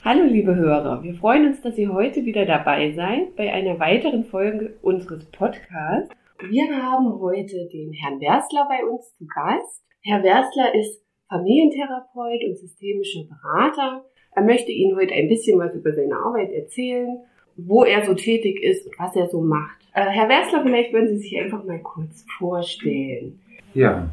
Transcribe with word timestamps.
Hallo 0.00 0.24
liebe 0.24 0.56
Hörer, 0.56 1.02
wir 1.04 1.14
freuen 1.14 1.46
uns, 1.46 1.60
dass 1.60 1.78
ihr 1.78 1.92
heute 1.92 2.24
wieder 2.24 2.44
dabei 2.44 2.92
seid 2.92 3.36
bei 3.36 3.52
einer 3.52 3.78
weiteren 3.78 4.24
Folge 4.24 4.74
unseres 4.82 5.24
Podcasts. 5.26 6.10
Wir 6.50 6.64
haben 6.82 7.20
heute 7.20 7.68
den 7.72 7.92
Herrn 7.92 8.20
Werstler 8.20 8.66
bei 8.68 8.84
uns 8.84 9.14
zu 9.16 9.26
Gast. 9.26 9.84
Herr 10.02 10.24
Werstler 10.24 10.74
ist 10.74 11.00
Familientherapeut 11.28 12.40
und 12.48 12.58
systemischer 12.58 13.24
Berater. 13.28 14.04
Er 14.34 14.42
möchte 14.42 14.72
Ihnen 14.72 14.96
heute 14.96 15.14
ein 15.14 15.28
bisschen 15.28 15.60
was 15.60 15.74
über 15.74 15.92
seine 15.92 16.16
Arbeit 16.16 16.50
erzählen, 16.50 17.18
wo 17.56 17.84
er 17.84 18.04
so 18.04 18.14
tätig 18.14 18.60
ist 18.60 18.86
und 18.86 18.98
was 18.98 19.14
er 19.14 19.28
so 19.28 19.40
macht. 19.40 19.78
Äh, 19.94 20.06
Herr 20.06 20.28
Werstler, 20.28 20.62
vielleicht 20.62 20.92
würden 20.92 21.10
Sie 21.10 21.18
sich 21.18 21.38
einfach 21.38 21.62
mal 21.64 21.80
kurz 21.80 22.24
vorstellen. 22.38 23.40
Ja, 23.74 24.10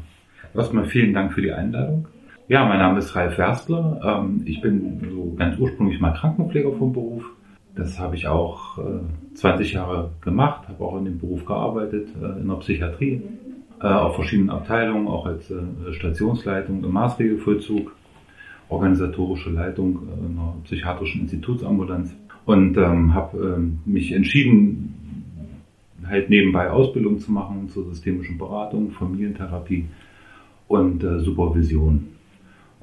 erstmal 0.54 0.84
vielen 0.84 1.14
Dank 1.14 1.32
für 1.32 1.42
die 1.42 1.52
Einladung. 1.52 2.06
Ja, 2.50 2.66
mein 2.66 2.80
Name 2.80 2.98
ist 2.98 3.14
Ralf 3.14 3.38
Werstler. 3.38 4.00
Ähm, 4.02 4.42
ich 4.44 4.60
bin 4.60 4.98
so 5.08 5.36
ganz 5.38 5.56
ursprünglich 5.56 6.00
mal 6.00 6.12
Krankenpfleger 6.12 6.72
vom 6.72 6.92
Beruf. 6.92 7.22
Das 7.76 8.00
habe 8.00 8.16
ich 8.16 8.26
auch 8.26 8.76
20 9.34 9.70
äh, 9.70 9.74
Jahre 9.76 10.10
gemacht, 10.20 10.66
habe 10.66 10.82
auch 10.82 10.98
in 10.98 11.04
dem 11.04 11.20
Beruf 11.20 11.44
gearbeitet, 11.44 12.08
äh, 12.20 12.40
in 12.40 12.48
der 12.48 12.56
Psychiatrie, 12.56 13.22
äh, 13.80 13.86
auf 13.86 14.16
verschiedenen 14.16 14.50
Abteilungen, 14.50 15.06
auch 15.06 15.26
als 15.26 15.52
Stationsleitung 15.92 16.82
im 16.82 16.90
Maßregelvollzug, 16.90 17.94
organisatorische 18.68 19.50
Leitung 19.50 20.00
in 20.18 20.36
einer 20.36 20.56
psychiatrischen 20.64 21.20
Institutsambulanz 21.20 22.16
und 22.46 22.76
ähm, 22.76 23.14
habe 23.14 23.38
ähm, 23.58 23.78
mich 23.84 24.10
entschieden, 24.10 25.62
halt 26.04 26.28
nebenbei 26.28 26.68
Ausbildung 26.68 27.20
zu 27.20 27.30
machen 27.30 27.68
zur 27.68 27.84
systemischen 27.84 28.38
Beratung, 28.38 28.90
Familientherapie 28.90 29.86
und 30.66 31.02
Supervision. 31.18 32.08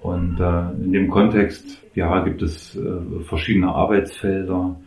Und 0.08 0.40
äh, 0.40 0.84
in 0.86 0.94
dem 0.94 1.10
Kontext, 1.10 1.84
ja, 1.94 2.24
gibt 2.24 2.42
es 2.42 2.78
äh, 2.78 3.24
verschiedene 3.26 3.68
Arbeitsfelder, 3.68 4.80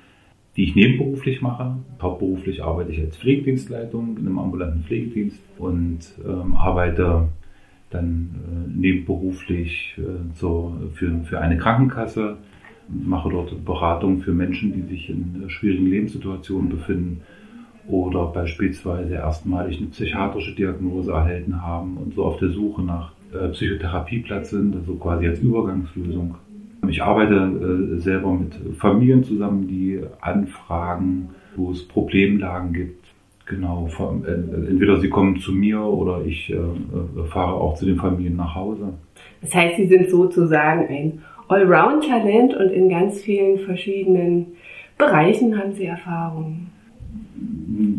die 0.56 0.65
ich 0.65 0.74
nebenberuflich 0.74 1.43
mache. 1.43 1.77
Hauptberuflich 2.01 2.65
arbeite 2.65 2.93
ich 2.93 3.01
als 3.01 3.18
Pflegedienstleitung 3.18 4.16
in 4.16 4.27
einem 4.27 4.38
ambulanten 4.38 4.82
Pflegedienst 4.85 5.38
und 5.59 5.99
ähm, 6.27 6.57
arbeite 6.57 7.29
dann 7.90 8.30
äh, 8.35 8.79
nebenberuflich 8.80 9.95
äh, 9.99 10.02
so 10.37 10.74
für, 10.95 11.23
für 11.24 11.38
eine 11.38 11.59
Krankenkasse, 11.59 12.38
mache 12.88 13.29
dort 13.29 13.62
Beratung 13.62 14.23
für 14.23 14.32
Menschen, 14.32 14.73
die 14.73 14.88
sich 14.88 15.10
in 15.10 15.43
äh, 15.45 15.51
schwierigen 15.51 15.87
Lebenssituationen 15.87 16.71
befinden 16.71 17.21
oder 17.87 18.24
beispielsweise 18.27 19.16
erstmalig 19.16 19.77
eine 19.77 19.88
psychiatrische 19.88 20.55
Diagnose 20.55 21.12
erhalten 21.12 21.60
haben 21.60 21.99
und 21.99 22.15
so 22.15 22.24
auf 22.24 22.38
der 22.38 22.52
Suche 22.52 22.80
nach 22.82 23.12
Psychotherapieplatz 23.52 24.50
sind, 24.50 24.74
also 24.76 24.95
quasi 24.95 25.28
als 25.28 25.40
Übergangslösung. 25.40 26.34
Ich 26.88 27.02
arbeite 27.02 27.34
äh, 27.34 27.98
selber 27.98 28.32
mit 28.32 28.54
Familien 28.78 29.22
zusammen, 29.22 29.68
die 29.68 30.00
anfragen, 30.20 31.30
wo 31.56 31.70
es 31.70 31.87
Problemlagen 31.87 32.72
gibt. 32.72 33.04
Genau, 33.46 33.88
äh, 34.26 34.30
entweder 34.32 34.98
sie 34.98 35.09
kommen 35.09 35.38
zu 35.38 35.52
mir 35.52 35.80
oder 35.80 36.24
ich 36.24 36.54
fahre 37.28 37.54
auch 37.54 37.74
zu 37.76 37.87
den 37.87 37.96
Familien 37.96 38.37
nach 38.37 38.54
Hause. 38.54 38.95
Das 39.40 39.54
heißt, 39.54 39.76
Sie 39.76 39.87
sind 39.87 40.10
sozusagen 40.10 40.87
ein 40.88 41.22
Allround-Talent 41.48 42.54
und 42.54 42.70
in 42.70 42.88
ganz 42.88 43.20
vielen 43.20 43.59
verschiedenen 43.60 44.46
Bereichen 44.98 45.59
haben 45.59 45.72
Sie 45.72 45.87
Erfahrungen. 45.87 46.70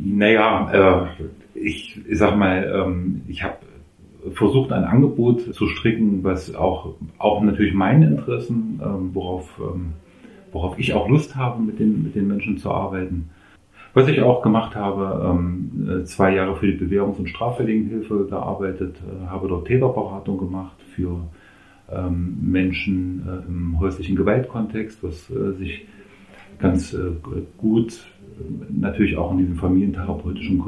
Naja, 0.06 1.10
ich, 1.54 2.00
ich 2.08 2.18
sag 2.18 2.38
mal, 2.38 2.72
ähm, 2.74 3.22
ich 3.28 3.44
habe 3.44 3.58
versucht, 4.34 4.72
ein 4.72 4.84
Angebot 4.84 5.54
zu 5.54 5.68
stricken, 5.68 6.24
was 6.24 6.54
auch, 6.56 6.96
auch 7.18 7.42
natürlich 7.42 7.74
meine 7.74 8.08
Interessen, 8.08 8.80
ähm, 8.84 9.10
worauf, 9.14 9.50
ähm, 9.60 9.94
worauf 10.52 10.78
ich 10.78 10.94
auch 10.94 11.10
Lust 11.10 11.36
habe, 11.36 11.62
mit 11.62 11.80
den, 11.80 12.04
mit 12.04 12.16
den 12.16 12.28
Menschen 12.28 12.58
zu 12.58 12.72
arbeiten. 12.72 13.30
Was 13.94 14.08
ich 14.08 14.22
auch 14.22 14.42
gemacht 14.42 14.76
habe, 14.76 15.28
ähm, 15.30 15.90
äh, 15.90 16.04
zwei 16.06 16.36
Jahre 16.36 16.56
für 16.56 16.68
die 16.68 16.78
Bewährungs- 16.78 17.20
und 17.20 17.28
Straffälligenhilfe 17.28 18.26
gearbeitet, 18.30 18.96
äh, 18.98 19.28
habe 19.28 19.48
dort 19.48 19.68
Täterberatung 19.68 20.38
gemacht 20.38 20.78
für 20.96 21.20
ähm, 21.92 22.38
Menschen 22.42 23.28
äh, 23.28 23.48
im 23.48 23.80
häuslichen 23.80 24.16
Gewaltkontext, 24.16 25.04
was 25.04 25.30
äh, 25.30 25.54
sich 25.58 25.86
ganz 26.60 26.94
äh, 26.94 27.12
gut 27.58 27.92
äh, 28.40 28.44
natürlich 28.70 29.18
auch 29.18 29.32
in 29.32 29.40
diesem 29.40 29.56
familientherapeutischen 29.58 30.64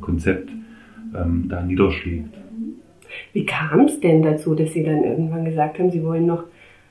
Konzept 0.00 0.50
ähm, 1.20 1.46
da 1.48 1.62
niederschlägt. 1.62 2.34
Wie 3.32 3.46
kam 3.46 3.80
es 3.86 4.00
denn 4.00 4.22
dazu, 4.22 4.54
dass 4.54 4.72
Sie 4.72 4.82
dann 4.82 5.04
irgendwann 5.04 5.44
gesagt 5.44 5.78
haben, 5.78 5.90
Sie 5.90 6.02
wollen 6.02 6.26
noch 6.26 6.44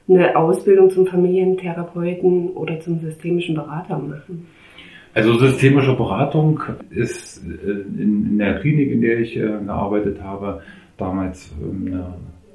eine 0.07 0.35
Ausbildung 0.35 0.89
zum 0.89 1.07
Familientherapeuten 1.07 2.49
oder 2.49 2.79
zum 2.79 2.99
systemischen 2.99 3.55
Berater 3.55 3.97
machen? 3.97 4.47
Also 5.13 5.37
systemische 5.37 5.95
Beratung 5.95 6.61
ist 6.89 7.41
äh, 7.45 8.01
in, 8.01 8.37
der 8.37 8.59
Klinik, 8.59 8.91
in 8.91 9.01
der 9.01 9.19
ich 9.19 9.37
äh, 9.37 9.47
gearbeitet 9.65 10.21
habe, 10.21 10.61
damals 10.97 11.55
ähm, 11.61 12.03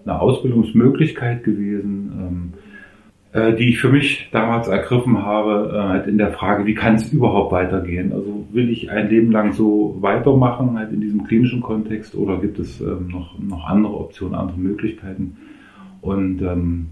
eine, 0.05 0.21
Ausbildungsmöglichkeit 0.21 1.43
gewesen 1.45 2.13
ähm, 2.19 2.53
äh, 2.55 2.70
die 3.33 3.69
ich 3.69 3.79
für 3.79 3.91
mich 3.91 4.29
damals 4.33 4.67
ergriffen 4.67 5.25
habe, 5.25 5.73
äh, 5.73 5.89
halt 5.89 6.07
in 6.09 6.19
der 6.19 6.33
Frage, 6.33 6.67
wie 6.67 6.75
kann 6.75 6.97
es 6.97 7.13
überhaupt 7.13 7.53
weitergehen? 7.53 8.13
Also 8.13 8.45
will 8.51 8.69
ich 8.71 8.91
ein 8.91 9.09
Leben 9.09 9.31
lang 9.31 9.53
so 9.53 9.97
weitermachen, 10.01 10.77
halt 10.77 10.93
in 10.93 11.01
diesem 11.01 11.23
klinischen 11.25 11.61
Kontext, 11.61 12.17
oder 12.17 12.39
gibt 12.39 12.59
es 12.59 12.81
ähm, 12.81 13.07
noch, 13.07 13.39
noch 13.39 13.67
andere 13.67 13.95
Optionen, 13.95 14.35
andere 14.35 14.59
Möglichkeiten? 14.59 15.37
Und 16.01 16.43
ähm, 16.43 16.87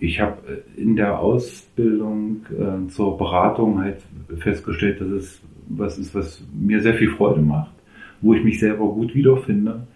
ich 0.00 0.20
habe 0.20 0.38
äh, 0.48 0.80
in 0.80 0.96
der 0.96 1.20
Ausbildung 1.20 2.44
äh, 2.50 2.88
zur 2.88 3.16
Beratung 3.16 3.80
halt 3.80 4.02
festgestellt, 4.38 5.00
dass 5.00 5.10
es 5.10 5.42
was 5.68 5.96
ist, 5.96 6.12
was 6.12 6.44
mir 6.52 6.80
sehr 6.80 6.94
viel 6.94 7.10
Freude 7.10 7.40
macht, 7.40 7.70
wo 8.20 8.34
ich 8.34 8.42
mich 8.42 8.58
selber 8.58 8.88
gut 8.88 9.14
wiederfinde 9.14 9.86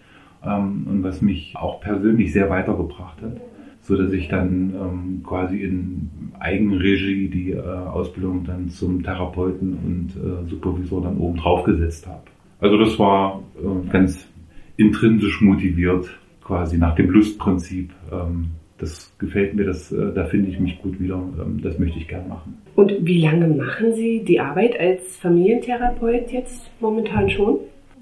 ähm, 0.45 0.87
und 0.89 1.03
was 1.03 1.21
mich 1.21 1.53
auch 1.57 1.81
persönlich 1.81 2.31
sehr 2.31 2.49
weitergebracht 2.49 3.21
hat 3.21 3.41
so 3.87 3.95
dass 3.95 4.11
ich 4.11 4.27
dann 4.27 4.73
ähm, 4.75 5.23
quasi 5.23 5.61
in 5.61 6.09
Eigenregie 6.39 7.29
die 7.29 7.51
äh, 7.51 7.61
Ausbildung 7.61 8.43
dann 8.43 8.69
zum 8.69 9.01
Therapeuten 9.01 9.73
und 9.73 10.09
äh, 10.17 10.49
Supervisor 10.49 11.01
dann 11.01 11.17
oben 11.17 11.37
drauf 11.37 11.63
gesetzt 11.63 12.05
habe. 12.05 12.23
Also 12.59 12.77
das 12.77 12.99
war 12.99 13.41
äh, 13.55 13.89
ganz 13.89 14.27
intrinsisch 14.75 15.39
motiviert, 15.41 16.09
quasi 16.43 16.77
nach 16.77 16.95
dem 16.95 17.09
Lustprinzip. 17.09 17.91
Ähm, 18.11 18.47
das 18.77 19.15
gefällt 19.19 19.55
mir, 19.55 19.63
das, 19.63 19.91
äh, 19.93 20.13
da 20.13 20.25
finde 20.25 20.49
ich 20.49 20.59
mich 20.59 20.81
gut 20.81 20.99
wieder, 20.99 21.15
ähm, 21.15 21.61
das 21.61 21.79
möchte 21.79 21.97
ich 21.97 22.09
gern 22.09 22.27
machen. 22.27 22.57
Und 22.75 22.93
wie 22.99 23.21
lange 23.21 23.47
machen 23.47 23.93
Sie 23.93 24.21
die 24.23 24.41
Arbeit 24.41 24.77
als 24.77 25.15
Familientherapeut 25.15 26.29
jetzt 26.31 26.69
momentan 26.81 27.29
schon? 27.29 27.59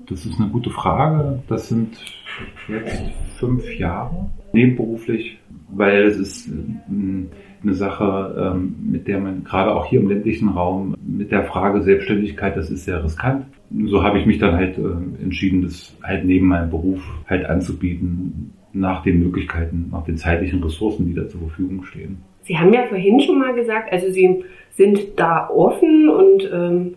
Das 0.09 0.25
ist 0.25 0.40
eine 0.40 0.50
gute 0.50 0.72
Frage. 0.72 1.44
Das 1.47 1.69
sind 1.69 1.97
jetzt 2.68 3.03
fünf 3.38 3.72
Jahre 3.78 4.29
nebenberuflich 4.51 5.38
weil 5.70 6.03
es 6.03 6.18
ist 6.18 6.48
ähm, 6.48 7.30
eine 7.64 7.74
Sache, 7.74 8.53
ähm, 8.56 8.76
mit 8.92 9.08
der 9.08 9.20
man 9.20 9.44
gerade 9.44 9.74
auch 9.74 9.86
hier 9.86 10.00
im 10.00 10.09
ländlichen 10.09 10.50
Raum 10.50 10.96
mit 11.06 11.31
der 11.31 11.44
Frage 11.46 11.81
Selbstständigkeit, 11.81 12.56
das 12.56 12.70
ist 12.70 12.86
sehr 12.86 13.03
riskant. 13.03 13.46
So 13.86 14.04
habe 14.04 14.20
ich 14.20 14.25
mich 14.25 14.38
dann 14.38 14.56
halt 14.56 14.78
äh, 14.78 15.24
entschieden, 15.24 15.64
das 15.64 15.98
halt 16.04 16.25
neben 16.25 16.48
meinem 16.48 16.70
Beruf 16.70 17.02
halt 17.28 17.46
anzubieten, 17.46 18.54
nach 18.74 19.04
den 19.04 19.20
Möglichkeiten, 19.20 19.90
nach 19.92 20.04
den 20.04 20.18
zeitlichen 20.18 20.62
Ressourcen, 20.62 21.08
die 21.08 21.14
da 21.14 21.28
zur 21.28 21.42
Verfügung 21.42 21.84
stehen. 21.86 22.18
Sie 22.44 22.58
haben 22.58 22.74
ja 22.74 22.84
vorhin 22.84 23.20
schon 23.22 23.40
mal 23.40 23.56
gesagt, 23.56 23.92
also 23.92 24.12
Sie 24.12 24.44
sind 24.72 25.00
da 25.18 25.50
offen 25.50 26.09
und 26.09 26.50
ähm, 26.54 26.94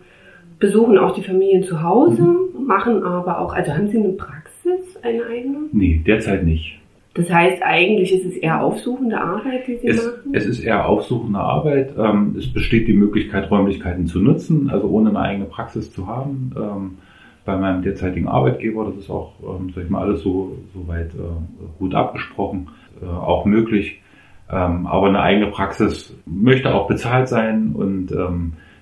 besuchen 0.59 0.97
auch 0.97 1.13
die 1.13 1.23
Familien 1.23 1.63
zu 1.63 1.81
Hause, 1.81 2.21
mhm. 2.21 2.65
machen 2.65 3.03
aber 3.03 3.39
auch, 3.39 3.53
also 3.53 3.73
haben 3.73 3.87
Sie 3.87 3.97
eine 3.97 4.09
Praxis, 4.09 4.97
eine 5.01 5.25
eigene? 5.25 5.57
Nee, 5.71 6.01
derzeit 6.05 6.43
nicht. 6.43 6.79
Das 7.15 7.29
heißt, 7.29 7.63
eigentlich 7.63 8.13
ist 8.13 8.25
es 8.25 8.37
eher 8.37 8.61
aufsuchende 8.61 9.19
Arbeit, 9.19 9.67
die 9.67 9.77
Sie 9.77 9.87
es, 9.87 10.05
machen? 10.05 10.33
Es 10.33 10.45
ist 10.45 10.59
eher 10.59 10.87
aufsuchende 10.87 11.39
Arbeit. 11.39 11.93
Ähm, 11.97 12.35
es 12.37 12.51
besteht 12.51 12.87
die 12.87 12.93
Möglichkeit, 12.93 13.49
Räumlichkeiten 13.49 14.05
zu 14.05 14.19
nutzen, 14.19 14.69
also 14.69 14.87
ohne 14.87 15.09
eine 15.09 15.19
eigene 15.19 15.45
Praxis 15.45 15.91
zu 15.91 16.07
haben. 16.07 16.51
Ähm, 16.55 16.97
bei 17.45 17.57
meinem 17.57 17.81
derzeitigen 17.81 18.27
Arbeitgeber, 18.27 18.85
das 18.85 18.97
ist 18.97 19.09
auch, 19.09 19.33
ähm, 19.41 19.71
sag 19.73 19.85
ich 19.85 19.89
mal, 19.89 20.03
alles 20.03 20.21
so, 20.21 20.55
so 20.73 20.87
weit 20.87 21.15
äh, 21.15 21.79
gut 21.79 21.95
abgesprochen, 21.95 22.67
äh, 23.01 23.05
auch 23.05 23.45
möglich. 23.45 24.01
aber 24.47 25.07
eine 25.07 25.21
eigene 25.21 25.51
Praxis 25.51 26.15
möchte 26.25 26.73
auch 26.73 26.87
bezahlt 26.87 27.27
sein 27.27 27.73
und 27.75 28.11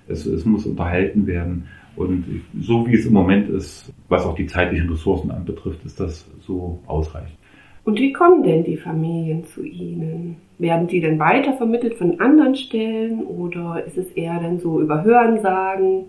es, 0.08 0.26
es 0.26 0.46
muss 0.46 0.66
unterhalten 0.66 1.28
werden. 1.28 1.68
Und 1.98 2.24
so 2.58 2.88
wie 2.88 2.96
es 2.96 3.06
im 3.06 3.12
Moment 3.12 3.50
ist, 3.50 3.92
was 4.08 4.26
auch 4.26 4.36
die 4.36 4.46
zeitlichen 4.46 4.90
Ressourcen 4.90 5.30
anbetrifft, 5.30 5.84
ist 5.84 6.00
das 6.00 6.26
so 6.40 6.80
ausreichend. 6.88 7.38
Und 7.88 8.02
wie 8.02 8.12
kommen 8.12 8.44
denn 8.44 8.66
die 8.66 8.76
Familien 8.76 9.46
zu 9.46 9.64
Ihnen? 9.64 10.36
Werden 10.60 10.88
die 10.88 11.00
denn 11.00 11.20
weitervermittelt 11.20 11.94
von 11.94 12.20
anderen 12.20 12.54
Stellen 12.54 13.24
oder 13.24 13.82
ist 13.88 13.98
es 13.98 14.12
eher 14.12 14.38
dann 14.42 14.60
so 14.60 14.82
über 14.82 15.06
Hörensagen? 15.06 16.04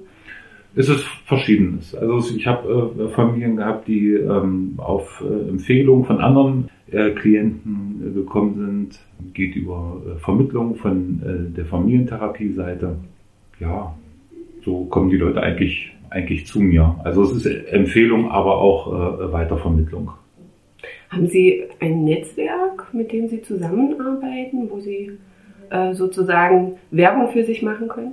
Es 0.75 0.89
ist 0.89 1.05
verschiedenes. 1.27 1.95
Also 1.95 2.35
ich 2.35 2.49
habe 2.49 2.93
äh, 2.99 3.09
Familien 3.11 3.59
gehabt, 3.59 3.87
die 3.87 4.09
ähm, 4.09 4.75
auf 4.79 5.23
äh, 5.25 5.51
Empfehlung 5.51 6.05
von 6.05 6.19
anderen 6.19 6.69
äh, 6.91 7.11
Klienten 7.11 8.03
äh, 8.05 8.13
gekommen 8.13 8.55
sind. 8.57 9.33
Geht 9.33 9.55
über 9.55 10.03
äh, 10.05 10.19
Vermittlung 10.19 10.75
von 10.75 11.23
äh, 11.23 11.57
der 11.57 11.67
Familientherapie-Seite. 11.67 12.97
Ja, 13.61 13.95
so 14.65 14.87
kommen 14.87 15.11
die 15.11 15.17
Leute 15.17 15.41
eigentlich 15.41 15.93
eigentlich 16.11 16.45
zu 16.45 16.59
mir. 16.59 16.97
Also 17.05 17.23
es 17.23 17.45
ist 17.45 17.47
Empfehlung, 17.47 18.33
aber 18.33 18.57
auch 18.59 19.31
Weitervermittlung. 19.31 20.11
Haben 21.11 21.27
Sie 21.29 21.65
ein 21.81 22.05
Netzwerk, 22.05 22.93
mit 22.93 23.13
dem 23.13 23.29
Sie 23.29 23.43
zusammenarbeiten, 23.43 24.69
wo 24.71 24.81
Sie 24.81 25.13
äh, 25.71 25.95
sozusagen 25.95 26.77
Werbung 26.91 27.33
für 27.33 27.45
sich 27.45 27.63
machen 27.63 27.89
können? 27.89 28.13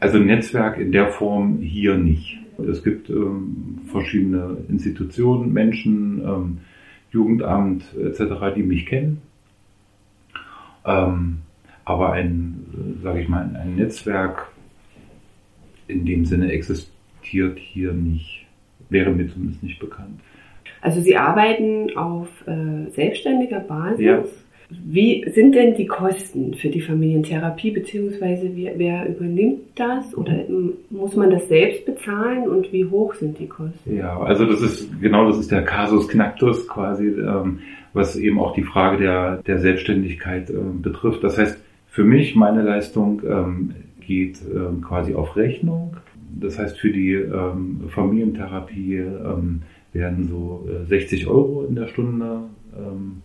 Also 0.00 0.18
Netzwerk 0.18 0.78
in 0.78 0.92
der 0.92 1.08
Form 1.08 1.58
hier 1.58 1.96
nicht. 1.96 2.38
Es 2.58 2.82
gibt 2.82 3.10
ähm, 3.10 3.80
verschiedene 3.86 4.58
Institutionen, 4.68 5.52
Menschen, 5.52 6.22
ähm, 6.24 6.58
Jugendamt 7.10 7.84
etc., 7.96 8.54
die 8.54 8.62
mich 8.62 8.86
kennen. 8.86 9.20
Ähm, 10.84 11.38
aber 11.84 12.12
ein, 12.12 12.98
sage 13.02 13.20
ich 13.20 13.28
mal, 13.28 13.50
ein 13.54 13.76
Netzwerk 13.76 14.48
in 15.86 16.04
dem 16.04 16.24
Sinne 16.24 16.50
existiert 16.50 17.58
hier 17.58 17.92
nicht, 17.92 18.46
wäre 18.88 19.10
mir 19.12 19.28
zumindest 19.28 19.62
nicht 19.62 19.78
bekannt. 19.78 20.20
Also 20.80 21.00
Sie 21.00 21.16
arbeiten 21.16 21.96
auf 21.96 22.28
äh, 22.46 22.90
selbstständiger 22.90 23.60
Basis. 23.60 24.04
Ja. 24.04 24.24
Wie 24.68 25.24
sind 25.32 25.54
denn 25.54 25.76
die 25.76 25.86
Kosten 25.86 26.54
für 26.54 26.70
die 26.70 26.80
Familientherapie, 26.80 27.70
beziehungsweise 27.70 28.50
wer, 28.54 28.76
wer, 28.76 29.08
übernimmt 29.08 29.60
das 29.76 30.12
oder 30.16 30.44
muss 30.90 31.14
man 31.14 31.30
das 31.30 31.46
selbst 31.46 31.86
bezahlen 31.86 32.48
und 32.48 32.72
wie 32.72 32.84
hoch 32.84 33.14
sind 33.14 33.38
die 33.38 33.46
Kosten? 33.46 33.96
Ja, 33.96 34.18
also 34.18 34.44
das 34.44 34.62
ist 34.62 35.00
genau 35.00 35.28
das 35.28 35.38
ist 35.38 35.52
der 35.52 35.62
Casus 35.62 36.08
Knacktus 36.08 36.66
quasi, 36.66 37.06
ähm, 37.06 37.60
was 37.92 38.16
eben 38.16 38.40
auch 38.40 38.54
die 38.54 38.64
Frage 38.64 38.98
der, 38.98 39.36
der 39.46 39.60
Selbstständigkeit 39.60 40.50
äh, 40.50 40.54
betrifft. 40.82 41.22
Das 41.22 41.38
heißt, 41.38 41.62
für 41.86 42.04
mich, 42.04 42.34
meine 42.34 42.62
Leistung 42.62 43.22
ähm, 43.24 43.74
geht 44.00 44.40
ähm, 44.52 44.82
quasi 44.82 45.14
auf 45.14 45.36
Rechnung. 45.36 45.96
Das 46.38 46.58
heißt, 46.58 46.78
für 46.78 46.90
die 46.90 47.12
ähm, 47.12 47.84
Familientherapie 47.88 48.96
ähm, 48.96 49.62
werden 49.96 50.28
so 50.28 50.66
äh, 50.68 50.84
60 50.86 51.26
Euro 51.26 51.64
in 51.64 51.74
der 51.74 51.88
Stunde 51.88 52.42
ähm, 52.76 53.22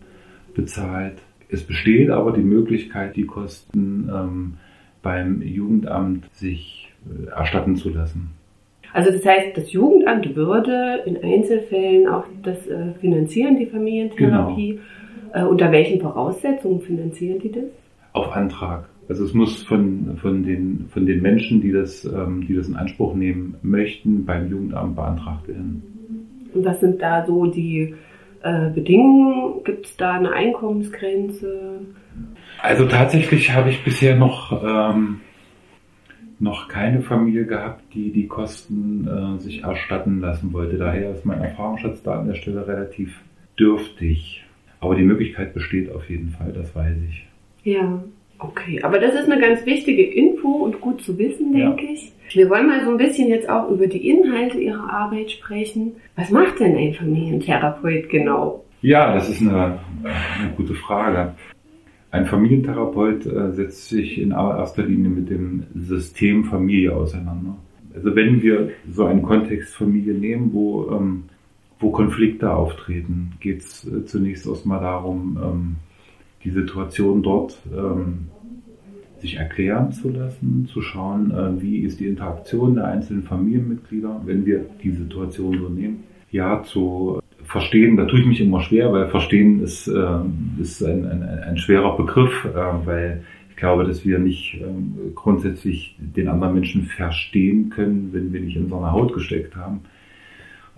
bezahlt. 0.54 1.18
Es 1.48 1.62
besteht 1.62 2.10
aber 2.10 2.32
die 2.32 2.42
Möglichkeit, 2.42 3.16
die 3.16 3.26
Kosten 3.26 4.10
ähm, 4.12 4.54
beim 5.02 5.42
Jugendamt 5.42 6.32
sich 6.34 6.88
äh, 7.06 7.30
erstatten 7.30 7.76
zu 7.76 7.90
lassen. 7.90 8.30
Also 8.92 9.10
das 9.10 9.24
heißt, 9.24 9.56
das 9.56 9.72
Jugendamt 9.72 10.34
würde 10.36 11.02
in 11.06 11.16
Einzelfällen 11.22 12.08
auch 12.08 12.24
das 12.42 12.66
äh, 12.66 12.92
finanzieren, 13.00 13.58
die 13.58 13.66
Familientherapie. 13.66 14.80
Genau. 15.32 15.46
Äh, 15.46 15.48
unter 15.48 15.72
welchen 15.72 16.00
Voraussetzungen 16.00 16.80
finanzieren 16.80 17.38
die 17.38 17.52
das? 17.52 17.64
Auf 18.12 18.30
Antrag. 18.32 18.88
Also 19.08 19.24
es 19.24 19.34
muss 19.34 19.62
von, 19.62 20.16
von, 20.20 20.44
den, 20.44 20.86
von 20.88 21.06
den 21.06 21.22
Menschen, 21.22 21.60
die 21.60 21.72
das, 21.72 22.04
ähm, 22.04 22.46
die 22.46 22.54
das 22.54 22.68
in 22.68 22.76
Anspruch 22.76 23.14
nehmen 23.14 23.56
möchten, 23.62 24.24
beim 24.24 24.50
Jugendamt 24.50 24.96
beantragt 24.96 25.48
werden. 25.48 25.82
Was 26.54 26.80
sind 26.80 27.00
da 27.00 27.24
so 27.26 27.46
die 27.46 27.94
äh, 28.42 28.70
Bedingungen? 28.70 29.64
Gibt 29.64 29.86
es 29.86 29.96
da 29.96 30.12
eine 30.12 30.32
Einkommensgrenze? 30.32 31.80
Also 32.60 32.86
tatsächlich 32.86 33.52
habe 33.52 33.70
ich 33.70 33.82
bisher 33.84 34.16
noch, 34.16 34.62
ähm, 34.62 35.20
noch 36.38 36.68
keine 36.68 37.02
Familie 37.02 37.46
gehabt, 37.46 37.82
die 37.94 38.12
die 38.12 38.26
Kosten 38.26 39.08
äh, 39.08 39.40
sich 39.40 39.62
erstatten 39.62 40.20
lassen 40.20 40.52
wollte. 40.52 40.76
Daher 40.76 41.12
ist 41.12 41.24
mein 41.24 41.40
Erfahrungsschatz 41.40 42.02
da 42.02 42.20
an 42.20 42.28
der 42.28 42.34
Stelle 42.34 42.66
relativ 42.66 43.20
dürftig. 43.58 44.44
Aber 44.80 44.96
die 44.96 45.04
Möglichkeit 45.04 45.54
besteht 45.54 45.92
auf 45.92 46.08
jeden 46.10 46.30
Fall, 46.30 46.52
das 46.52 46.74
weiß 46.74 46.96
ich. 47.08 47.26
Ja. 47.62 48.02
Okay, 48.42 48.80
aber 48.82 48.98
das 48.98 49.14
ist 49.14 49.30
eine 49.30 49.40
ganz 49.40 49.64
wichtige 49.66 50.02
Info 50.02 50.48
und 50.48 50.80
gut 50.80 51.00
zu 51.00 51.16
wissen, 51.16 51.52
denke 51.52 51.84
ja. 51.84 51.90
ich. 51.92 52.12
Wir 52.32 52.50
wollen 52.50 52.66
mal 52.66 52.84
so 52.84 52.90
ein 52.90 52.96
bisschen 52.96 53.28
jetzt 53.28 53.48
auch 53.48 53.70
über 53.70 53.86
die 53.86 54.08
Inhalte 54.08 54.58
Ihrer 54.58 54.92
Arbeit 54.92 55.30
sprechen. 55.30 55.92
Was 56.16 56.30
macht 56.30 56.58
denn 56.58 56.76
ein 56.76 56.92
Familientherapeut 56.92 58.08
genau? 58.08 58.64
Ja, 58.80 59.14
das 59.14 59.28
ist 59.28 59.42
eine, 59.42 59.78
eine 60.02 60.52
gute 60.56 60.74
Frage. 60.74 61.34
Ein 62.10 62.26
Familientherapeut 62.26 63.26
äh, 63.26 63.52
setzt 63.52 63.88
sich 63.88 64.20
in 64.20 64.32
allererster 64.32 64.82
Linie 64.82 65.10
mit 65.10 65.30
dem 65.30 65.64
System 65.76 66.44
Familie 66.44 66.96
auseinander. 66.96 67.56
Also 67.94 68.16
wenn 68.16 68.42
wir 68.42 68.70
so 68.90 69.04
einen 69.04 69.22
Kontext 69.22 69.76
Familie 69.76 70.14
nehmen, 70.14 70.52
wo, 70.52 70.90
ähm, 70.90 71.24
wo 71.78 71.90
Konflikte 71.90 72.52
auftreten, 72.52 73.34
geht 73.38 73.60
es 73.60 73.86
äh, 73.86 74.04
zunächst 74.04 74.46
erstmal 74.48 74.80
darum, 74.80 75.38
ähm, 75.40 75.76
die 76.44 76.50
Situation 76.50 77.22
dort 77.22 77.58
ähm, 77.72 78.28
sich 79.22 79.36
erklären 79.36 79.92
zu 79.92 80.10
lassen, 80.10 80.66
zu 80.66 80.82
schauen, 80.82 81.30
äh, 81.30 81.62
wie 81.62 81.78
ist 81.78 82.00
die 82.00 82.06
Interaktion 82.06 82.74
der 82.74 82.86
einzelnen 82.86 83.22
Familienmitglieder, 83.22 84.20
wenn 84.24 84.44
wir 84.44 84.66
die 84.82 84.90
Situation 84.90 85.58
so 85.58 85.68
nehmen. 85.68 86.04
Ja, 86.30 86.62
zu 86.62 87.20
verstehen, 87.44 87.96
da 87.96 88.04
tue 88.04 88.20
ich 88.20 88.26
mich 88.26 88.40
immer 88.40 88.60
schwer, 88.60 88.92
weil 88.92 89.08
verstehen 89.08 89.62
ist, 89.62 89.86
äh, 89.88 90.60
ist 90.60 90.82
ein, 90.82 91.06
ein, 91.06 91.22
ein 91.22 91.56
schwerer 91.56 91.96
Begriff, 91.96 92.44
äh, 92.44 92.86
weil 92.86 93.24
ich 93.50 93.56
glaube, 93.56 93.84
dass 93.84 94.04
wir 94.04 94.18
nicht 94.18 94.54
äh, 94.54 94.64
grundsätzlich 95.14 95.96
den 95.98 96.28
anderen 96.28 96.54
Menschen 96.54 96.84
verstehen 96.84 97.70
können, 97.70 98.10
wenn 98.12 98.32
wir 98.32 98.40
nicht 98.40 98.56
in 98.56 98.68
so 98.68 98.78
einer 98.78 98.92
Haut 98.92 99.12
gesteckt 99.12 99.54
haben. 99.54 99.80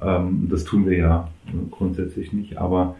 Ähm, 0.03 0.49
das 0.51 0.65
tun 0.65 0.87
wir 0.87 0.99
ja 0.99 1.29
grundsätzlich 1.71 2.33
nicht, 2.33 2.59
aber 2.59 2.97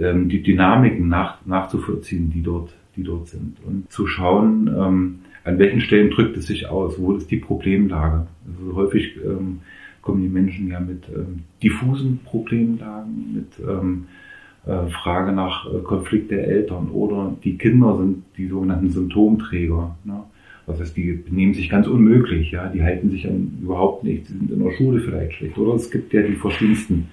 ähm, 0.00 0.28
die 0.28 0.42
Dynamiken 0.42 1.08
nach, 1.08 1.44
nachzuvollziehen, 1.46 2.30
die 2.30 2.42
dort, 2.42 2.74
die 2.96 3.02
dort 3.02 3.28
sind. 3.28 3.58
Und 3.64 3.90
zu 3.90 4.06
schauen, 4.06 4.68
ähm, 4.68 5.18
an 5.44 5.58
welchen 5.58 5.80
Stellen 5.80 6.10
drückt 6.10 6.36
es 6.36 6.46
sich 6.46 6.68
aus, 6.68 6.98
wo 6.98 7.12
ist 7.12 7.30
die 7.30 7.36
Problemlage. 7.36 8.26
Also 8.46 8.76
häufig 8.76 9.16
ähm, 9.24 9.60
kommen 10.02 10.22
die 10.22 10.28
Menschen 10.28 10.68
ja 10.68 10.80
mit 10.80 11.04
ähm, 11.08 11.40
diffusen 11.62 12.20
Problemlagen, 12.24 13.34
mit 13.34 13.68
ähm, 13.68 14.06
äh, 14.66 14.90
Frage 14.90 15.32
nach 15.32 15.66
äh, 15.66 15.78
Konflikt 15.80 16.30
der 16.30 16.46
Eltern 16.46 16.90
oder 16.90 17.34
die 17.44 17.56
Kinder 17.56 17.96
sind 17.96 18.24
die 18.36 18.48
sogenannten 18.48 18.90
Symptomträger. 18.90 19.96
Ne? 20.04 20.20
Das 20.66 20.80
heißt, 20.80 20.96
die 20.96 21.12
benehmen 21.12 21.54
sich 21.54 21.68
ganz 21.68 21.86
unmöglich, 21.86 22.52
ja, 22.52 22.68
die 22.68 22.82
halten 22.82 23.10
sich 23.10 23.26
an 23.26 23.58
überhaupt 23.62 24.04
nicht, 24.04 24.26
sie 24.26 24.34
sind 24.34 24.50
in 24.50 24.62
der 24.62 24.72
Schule 24.72 25.00
vielleicht 25.00 25.34
schlecht. 25.34 25.58
Oder 25.58 25.74
es 25.74 25.90
gibt 25.90 26.12
ja 26.12 26.22
die 26.22 26.34
verschiedensten 26.34 27.08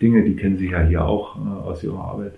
Dinge, 0.00 0.24
die 0.24 0.36
kennen 0.36 0.58
Sie 0.58 0.70
ja 0.70 0.82
hier 0.82 1.04
auch 1.04 1.36
äh, 1.36 1.68
aus 1.68 1.84
Ihrer 1.84 1.98
Arbeit. 1.98 2.34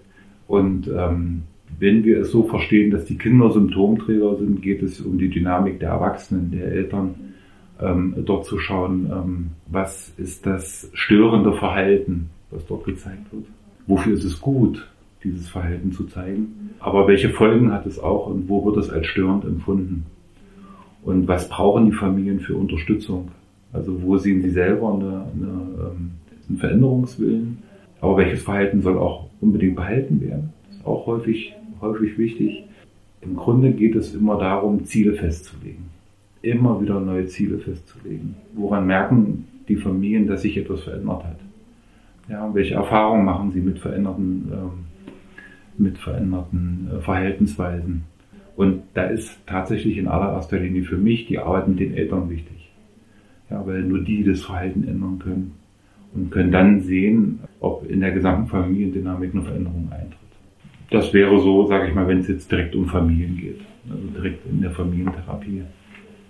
Und 0.49 0.89
ähm, 0.89 1.43
wenn 1.79 2.05
wir 2.05 2.21
es 2.21 2.31
so 2.31 2.45
verstehen, 2.45 2.91
dass 2.91 3.05
die 3.05 3.17
Kinder 3.17 3.51
Symptomträger 3.51 4.37
sind, 4.37 4.63
geht 4.63 4.83
es 4.83 5.01
um 5.01 5.19
die 5.19 5.29
Dynamik 5.29 5.81
der 5.81 5.91
Erwachsenen, 5.91 6.51
der 6.51 6.67
Eltern, 6.67 7.15
ähm, 7.81 8.15
dort 8.25 8.45
zu 8.47 8.59
schauen, 8.59 9.11
ähm, 9.13 9.47
was 9.67 10.13
ist 10.17 10.47
das 10.47 10.91
störende 10.93 11.53
Verhalten, 11.55 12.31
was 12.51 12.65
dort 12.67 12.85
gezeigt 12.85 13.33
wird. 13.33 13.47
Wofür 13.87 14.15
ist 14.15 14.25
es 14.25 14.41
gut, 14.41 14.89
dieses 15.25 15.49
Verhalten 15.49 15.93
zu 15.93 16.05
zeigen? 16.05 16.71
Aber 16.79 17.09
welche 17.09 17.31
Folgen 17.31 17.73
hat 17.73 17.87
es 17.87 17.99
auch 17.99 18.27
und 18.29 18.49
wo 18.49 18.65
wird 18.65 18.77
es 18.77 18.91
als 18.91 19.07
störend 19.07 19.45
empfunden? 19.45 20.07
Und 21.03 21.27
was 21.27 21.49
brauchen 21.49 21.87
die 21.87 21.93
Familien 21.93 22.41
für 22.41 22.55
Unterstützung? 22.55 23.31
Also 23.73 24.03
wo 24.03 24.19
sehen 24.19 24.43
sie 24.43 24.51
selber 24.51 24.95
eine, 24.95 25.27
eine 25.35 25.91
ähm, 25.91 26.11
einen 26.53 26.59
Veränderungswillen. 26.59 27.59
Aber 28.01 28.17
welches 28.19 28.43
Verhalten 28.43 28.83
soll 28.83 28.99
auch 28.99 29.29
unbedingt 29.41 29.77
behalten 29.77 30.21
werden? 30.21 30.53
Das 30.69 30.77
ist 30.77 30.87
auch 30.87 31.07
häufig, 31.07 31.55
häufig 31.81 32.19
wichtig. 32.19 32.65
Im 33.21 33.37
Grunde 33.37 33.73
geht 33.73 33.95
es 33.95 34.15
immer 34.15 34.39
darum, 34.39 34.85
Ziele 34.85 35.15
festzulegen. 35.15 35.85
Immer 36.43 36.81
wieder 36.83 37.01
neue 37.01 37.27
Ziele 37.27 37.59
festzulegen. 37.59 38.35
Woran 38.55 38.87
merken 38.87 39.47
die 39.69 39.77
Familien, 39.77 40.27
dass 40.27 40.43
sich 40.43 40.57
etwas 40.57 40.81
verändert 40.83 41.25
hat? 41.25 41.39
Ja, 42.29 42.53
welche 42.53 42.75
Erfahrungen 42.75 43.25
machen 43.25 43.53
sie 43.53 43.61
mit 43.61 43.79
veränderten, 43.79 44.51
ähm, 44.53 44.71
mit 45.79 45.99
veränderten 45.99 46.89
äh, 46.93 47.01
Verhaltensweisen? 47.01 48.03
Und 48.57 48.83
da 48.95 49.05
ist 49.05 49.39
tatsächlich 49.47 49.97
in 49.97 50.09
allererster 50.09 50.59
Linie 50.59 50.83
für 50.83 50.99
mich 50.99 51.27
die 51.27 51.39
Arbeit 51.39 51.69
mit 51.69 51.79
den 51.79 51.95
Eltern 51.95 52.29
wichtig. 52.29 52.73
Ja, 53.49 53.65
weil 53.67 53.83
nur 53.83 54.01
die 54.01 54.25
das 54.25 54.43
Verhalten 54.43 54.87
ändern 54.87 55.21
können 55.21 55.62
und 56.15 56.31
können 56.31 56.53
dann 56.53 56.81
sehen, 56.81 57.41
ob 57.61 57.89
in 57.89 58.01
der 58.01 58.13
gesamten 58.13 58.49
Familiendynamik 58.49 59.35
eine 59.35 59.43
Veränderung 59.43 59.89
eintritt. 59.91 60.19
Das 60.91 61.13
wäre 61.15 61.39
so, 61.41 61.67
sage 61.67 61.89
ich 61.89 61.95
mal, 61.95 62.07
wenn 62.07 62.19
es 62.19 62.29
jetzt 62.29 62.51
direkt 62.51 62.75
um 62.77 62.87
Familien 62.87 63.37
geht, 63.37 63.61
also 63.91 64.03
direkt 64.15 64.47
in 64.47 64.61
der 64.61 64.71
Familientherapie. 64.71 65.63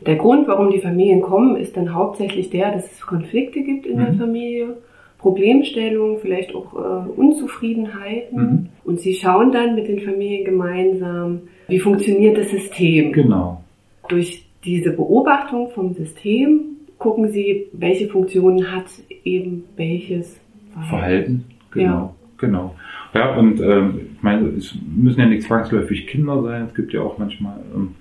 Der 0.06 0.16
Grund, 0.16 0.48
warum 0.48 0.70
die 0.70 0.80
Familien 0.80 1.20
kommen, 1.20 1.56
ist 1.56 1.76
dann 1.76 1.94
hauptsächlich 1.94 2.50
der, 2.50 2.72
dass 2.72 2.90
es 2.90 3.00
Konflikte 3.00 3.62
gibt 3.62 3.86
in 3.86 3.98
mhm. 3.98 4.04
der 4.04 4.14
Familie, 4.14 4.76
Problemstellungen, 5.18 6.18
vielleicht 6.18 6.54
auch 6.54 6.74
äh, 6.74 7.10
Unzufriedenheiten. 7.16 8.38
Mhm. 8.38 8.68
Und 8.84 9.00
sie 9.00 9.14
schauen 9.14 9.52
dann 9.52 9.74
mit 9.74 9.88
den 9.88 10.00
Familien 10.00 10.44
gemeinsam, 10.44 11.42
wie 11.68 11.78
funktioniert 11.78 12.36
das 12.36 12.50
System. 12.50 13.12
Genau. 13.12 13.62
Durch 14.08 14.44
diese 14.64 14.90
Beobachtung 14.90 15.70
vom 15.70 15.94
System 15.94 16.71
gucken 17.02 17.30
Sie, 17.32 17.66
welche 17.72 18.08
Funktionen 18.08 18.72
hat 18.72 18.86
eben 19.24 19.64
welches 19.76 20.40
Verhalten. 20.72 20.88
Verhalten, 20.88 21.44
genau, 21.72 21.84
ja. 21.84 22.14
genau. 22.38 22.74
Ja, 23.12 23.34
und 23.36 23.60
ähm, 23.60 24.00
ich 24.16 24.22
meine, 24.22 24.48
es 24.50 24.74
müssen 24.96 25.20
ja 25.20 25.26
nicht 25.26 25.42
zwangsläufig 25.42 26.06
Kinder 26.06 26.40
sein. 26.42 26.66
Es 26.68 26.74
gibt 26.74 26.92
ja 26.92 27.02
auch 27.02 27.18
manchmal 27.18 27.58
ähm, 27.74 27.96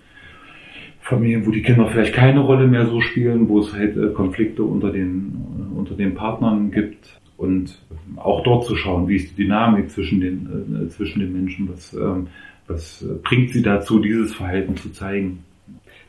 Familien, 1.02 1.46
wo 1.46 1.52
die 1.52 1.64
Kinder 1.64 1.88
vielleicht 1.88 2.14
keine 2.14 2.42
Rolle 2.42 2.68
mehr 2.68 2.86
so 2.86 3.02
spielen, 3.02 3.50
wo 3.50 3.60
es 3.60 3.74
halt 3.74 3.98
äh, 3.98 4.14
Konflikte 4.14 4.64
unter 4.64 4.92
den, 4.92 5.34
äh, 5.74 5.78
unter 5.78 5.96
den 5.96 6.14
Partnern 6.14 6.72
gibt. 6.72 7.20
Und 7.38 7.82
auch 8.18 8.44
dort 8.44 8.66
zu 8.66 8.76
schauen, 8.76 9.08
wie 9.08 9.16
ist 9.16 9.32
die 9.32 9.44
Dynamik 9.44 9.90
zwischen 9.90 10.22
den, 10.22 10.86
äh, 10.86 10.90
zwischen 10.90 11.22
den 11.22 11.34
Menschen, 11.34 11.70
was, 11.74 11.94
ähm, 11.94 12.28
was 12.68 13.04
bringt 13.24 13.50
sie 13.50 13.64
dazu, 13.64 14.00
dieses 14.00 14.36
Verhalten 14.36 14.78
zu 14.78 14.92
zeigen. 14.92 15.40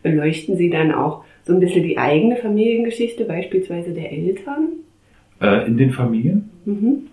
Beleuchten 0.02 0.56
Sie 0.56 0.68
dann 0.68 0.92
auch 0.92 1.25
so 1.44 1.52
ein 1.52 1.61
bisschen 1.61 1.82
die 1.82 1.99
eigene 1.99 2.37
Familiengeschichte, 2.37 3.25
beispielsweise 3.25 3.92
der 3.92 4.12
Eltern? 4.12 4.68
Äh, 5.40 5.66
in 5.66 5.76
den 5.76 5.90
Familien? 5.90 6.50
Mhm. 6.64 7.08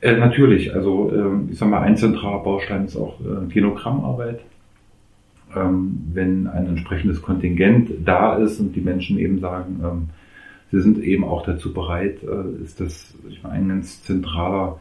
Äh, 0.00 0.16
natürlich, 0.16 0.74
also 0.74 1.12
äh, 1.12 1.52
ich 1.52 1.58
sag 1.58 1.68
mal, 1.68 1.82
ein 1.82 1.96
zentraler 1.96 2.42
Baustein 2.42 2.84
ist 2.84 2.96
auch 2.96 3.20
äh, 3.20 3.52
Genogrammarbeit. 3.52 4.40
Ähm, 5.54 6.02
wenn 6.12 6.46
ein 6.46 6.66
entsprechendes 6.66 7.20
Kontingent 7.22 7.90
da 8.04 8.36
ist 8.36 8.60
und 8.60 8.76
die 8.76 8.80
Menschen 8.80 9.18
eben 9.18 9.40
sagen, 9.40 9.80
ähm, 9.82 10.08
sie 10.70 10.80
sind 10.80 11.02
eben 11.02 11.24
auch 11.24 11.44
dazu 11.44 11.74
bereit, 11.74 12.18
äh, 12.22 12.62
ist 12.62 12.80
das 12.80 13.14
ich 13.28 13.42
meine, 13.42 13.56
ein 13.56 13.68
ganz 13.68 14.02
zentraler 14.04 14.78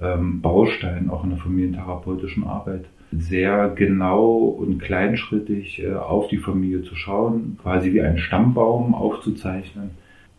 ähm, 0.00 0.40
Baustein 0.40 1.10
auch 1.10 1.24
in 1.24 1.30
der 1.30 1.40
familientherapeutischen 1.40 2.44
Arbeit 2.44 2.84
sehr 3.20 3.72
genau 3.74 4.34
und 4.34 4.78
kleinschrittig 4.78 5.82
äh, 5.82 5.92
auf 5.94 6.28
die 6.28 6.38
Familie 6.38 6.82
zu 6.82 6.94
schauen, 6.94 7.58
quasi 7.62 7.92
wie 7.92 8.00
einen 8.00 8.18
Stammbaum 8.18 8.94
aufzuzeichnen 8.94 9.90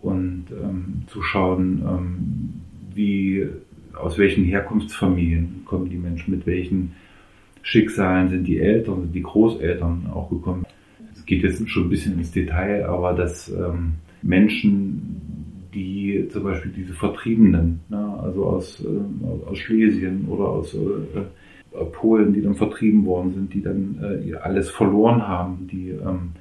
und 0.01 0.46
ähm, 0.51 1.03
zu 1.08 1.22
schauen, 1.22 1.82
ähm, 1.88 2.53
wie 2.94 3.48
aus 3.94 4.17
welchen 4.17 4.44
Herkunftsfamilien 4.44 5.63
kommen 5.65 5.89
die 5.89 5.98
Menschen, 5.98 6.32
mit 6.32 6.46
welchen 6.46 6.94
Schicksalen 7.62 8.29
sind 8.29 8.46
die 8.46 8.60
Eltern, 8.60 9.01
sind 9.01 9.15
die 9.15 9.24
Großeltern 9.24 10.08
auch 10.13 10.29
gekommen. 10.29 10.65
Es 11.13 11.25
geht 11.25 11.44
jetzt 11.44 11.67
schon 11.70 11.84
ein 11.84 11.89
bisschen 11.89 12.17
ins 12.20 12.32
Detail, 12.32 12.86
aber 12.86 13.13
dass 13.13 13.50
ähm, 13.50 13.94
Menschen, 14.22 15.70
die 15.74 16.27
zum 16.29 16.44
Beispiel 16.44 16.72
diese 16.72 16.94
Vertriebenen, 16.94 17.79
ne, 17.89 18.20
also 18.22 18.46
aus, 18.46 18.86
äh, 18.86 19.50
aus 19.50 19.58
Schlesien 19.58 20.25
oder 20.27 20.46
aus 20.46 20.74
äh, 20.74 21.22
Polen, 21.91 22.34
die 22.34 22.41
dann 22.41 22.55
vertrieben 22.55 23.05
worden 23.05 23.34
sind, 23.34 23.53
die 23.53 23.62
dann 23.62 23.98
äh, 24.01 24.36
alles 24.36 24.70
verloren 24.70 25.27
haben, 25.27 25.67
die, 25.72 25.89
ähm, 25.89 26.32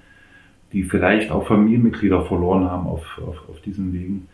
die 0.72 0.84
vielleicht 0.84 1.30
auch 1.30 1.46
Familienmitglieder 1.46 2.22
verloren 2.22 2.64
haben 2.64 2.86
auf, 2.86 3.20
auf, 3.26 3.48
auf 3.48 3.60
diesen 3.60 3.92
Wegen, 3.92 4.28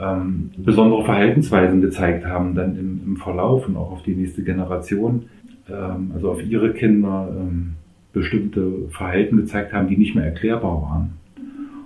ähm, 0.00 0.50
besondere 0.56 1.04
Verhaltensweisen 1.04 1.80
gezeigt 1.80 2.26
haben, 2.26 2.54
dann 2.54 2.76
im, 2.76 3.00
im 3.06 3.16
Verlauf 3.16 3.68
und 3.68 3.76
auch 3.76 3.92
auf 3.92 4.02
die 4.02 4.14
nächste 4.14 4.42
Generation, 4.42 5.26
ähm, 5.68 6.10
also 6.14 6.30
auf 6.30 6.44
ihre 6.44 6.72
Kinder 6.72 7.28
ähm, 7.38 7.74
bestimmte 8.12 8.88
Verhalten 8.90 9.36
gezeigt 9.36 9.72
haben, 9.72 9.88
die 9.88 9.96
nicht 9.96 10.14
mehr 10.14 10.24
erklärbar 10.24 10.82
waren. 10.82 11.12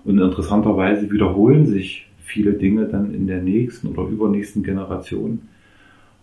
Und 0.05 0.19
interessanterweise 0.19 1.11
wiederholen 1.11 1.67
sich 1.67 2.09
viele 2.21 2.53
Dinge 2.53 2.87
dann 2.87 3.13
in 3.13 3.27
der 3.27 3.43
nächsten 3.43 3.89
oder 3.89 4.05
übernächsten 4.09 4.63
Generation. 4.63 5.41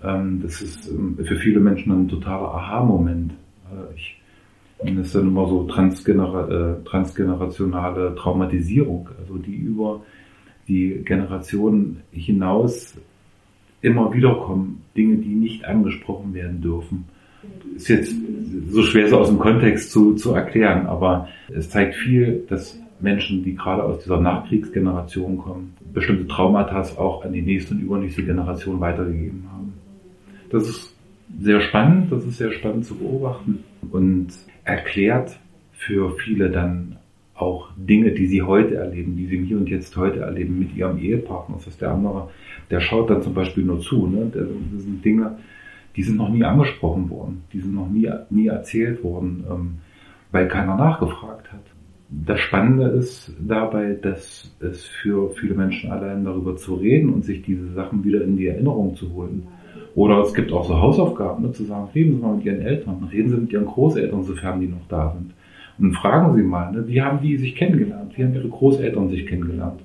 Ähm, 0.06 0.42
das 0.42 0.62
ist 0.62 0.90
ähm, 0.90 1.18
für 1.24 1.36
viele 1.36 1.60
Menschen 1.60 1.92
ein 1.92 2.08
totaler 2.08 2.54
Aha-Moment. 2.54 3.32
Äh, 3.72 3.96
ich 3.96 4.22
das 4.84 5.08
ist 5.08 5.16
dann 5.16 5.28
immer 5.28 5.48
so 5.48 5.64
transgenera 5.64 6.50
äh, 6.50 6.84
transgenerationale 6.84 8.14
Traumatisierung, 8.16 9.10
also 9.20 9.38
die 9.38 9.56
über 9.56 10.02
die 10.68 11.02
Generationen 11.06 12.02
hinaus 12.12 12.96
immer 13.82 14.14
wieder 14.14 14.36
kommen, 14.36 14.84
Dinge, 14.98 15.18
die 15.18 15.36
nicht 15.36 15.66
angesprochen 15.66 16.34
werden 16.34 16.62
dürfen. 16.62 17.06
Ist 17.76 17.88
jetzt 17.88 18.14
so 18.70 18.82
schwer 18.82 19.08
so 19.08 19.20
aus 19.20 19.30
dem 19.30 19.40
Kontext 19.40 19.92
zu, 19.92 20.16
zu 20.16 20.34
erklären, 20.34 20.88
aber 20.88 21.30
es 21.54 21.70
zeigt 21.70 21.96
viel, 21.96 22.44
dass 22.50 22.80
Menschen, 23.00 23.44
die 23.44 23.56
gerade 23.56 23.84
aus 23.84 24.04
dieser 24.04 24.20
Nachkriegsgeneration 24.20 25.38
kommen, 25.38 25.74
bestimmte 25.94 26.28
Traumata 26.28 26.82
auch 26.98 27.24
an 27.24 27.34
die 27.34 27.42
nächste 27.42 27.76
und 27.76 27.82
übernächste 27.82 28.24
Generation 28.24 28.80
weitergegeben 28.80 29.46
haben. 29.52 29.55
Das 30.56 30.70
ist 30.70 30.96
sehr 31.42 31.60
spannend, 31.60 32.14
das 32.14 32.24
ist 32.24 32.38
sehr 32.38 32.54
spannend 32.54 32.86
zu 32.86 32.96
beobachten 32.96 33.66
und 33.92 34.28
erklärt 34.64 35.38
für 35.74 36.12
viele 36.12 36.50
dann 36.50 36.96
auch 37.34 37.72
Dinge, 37.76 38.12
die 38.12 38.26
sie 38.28 38.42
heute 38.42 38.76
erleben, 38.76 39.18
die 39.18 39.26
sie 39.26 39.36
im 39.36 39.44
Hier 39.44 39.58
und 39.58 39.68
Jetzt 39.68 39.98
heute 39.98 40.22
erleben 40.22 40.58
mit 40.58 40.74
ihrem 40.74 40.98
Ehepartner. 40.98 41.58
Das 41.58 41.68
heißt, 41.68 41.82
der 41.82 41.92
andere, 41.92 42.30
der 42.72 42.80
schaut 42.80 43.10
dann 43.10 43.22
zum 43.22 43.34
Beispiel 43.34 43.66
nur 43.66 43.82
zu. 43.82 44.08
Ne? 44.08 44.32
Das 44.34 44.48
sind 44.84 45.04
Dinge, 45.04 45.38
die 45.98 46.04
sind 46.04 46.16
noch 46.16 46.30
nie 46.30 46.46
angesprochen 46.46 47.10
worden, 47.10 47.44
die 47.52 47.60
sind 47.60 47.76
noch 47.76 47.90
nie, 47.90 48.10
nie 48.30 48.48
erzählt 48.48 49.04
worden, 49.04 49.44
ähm, 49.52 49.74
weil 50.32 50.48
keiner 50.48 50.78
nachgefragt 50.78 51.52
hat. 51.52 51.66
Das 52.10 52.40
Spannende 52.40 52.88
ist 52.92 53.36
dabei, 53.46 53.98
dass 54.02 54.56
es 54.62 54.86
für 54.86 55.32
viele 55.32 55.56
Menschen 55.56 55.92
allein 55.92 56.24
darüber 56.24 56.56
zu 56.56 56.76
reden 56.76 57.10
und 57.10 57.26
sich 57.26 57.42
diese 57.42 57.74
Sachen 57.74 58.06
wieder 58.06 58.24
in 58.24 58.38
die 58.38 58.48
Erinnerung 58.48 58.96
zu 58.96 59.12
holen. 59.12 59.46
Oder 59.96 60.20
es 60.20 60.34
gibt 60.34 60.52
auch 60.52 60.66
so 60.66 60.80
Hausaufgaben, 60.80 61.44
ne, 61.44 61.52
zu 61.54 61.64
sagen, 61.64 61.90
reden 61.96 62.16
Sie 62.16 62.22
mal 62.22 62.36
mit 62.36 62.46
Ihren 62.46 62.62
Eltern, 62.62 63.08
reden 63.12 63.30
Sie 63.30 63.38
mit 63.38 63.54
Ihren 63.54 63.66
Großeltern, 63.66 64.24
sofern 64.24 64.60
die 64.60 64.68
noch 64.68 64.86
da 64.90 65.16
sind. 65.16 65.34
Und 65.80 65.94
fragen 65.94 66.36
Sie 66.36 66.44
mal, 66.44 66.72
ne, 66.74 66.86
wie 66.88 67.02
haben 67.02 67.22
die 67.22 67.38
sich 67.38 67.56
kennengelernt? 67.56 68.12
Wie 68.16 68.24
haben 68.24 68.34
Ihre 68.34 68.50
Großeltern 68.50 69.10
sich 69.10 69.26
kennengelernt? 69.26 69.80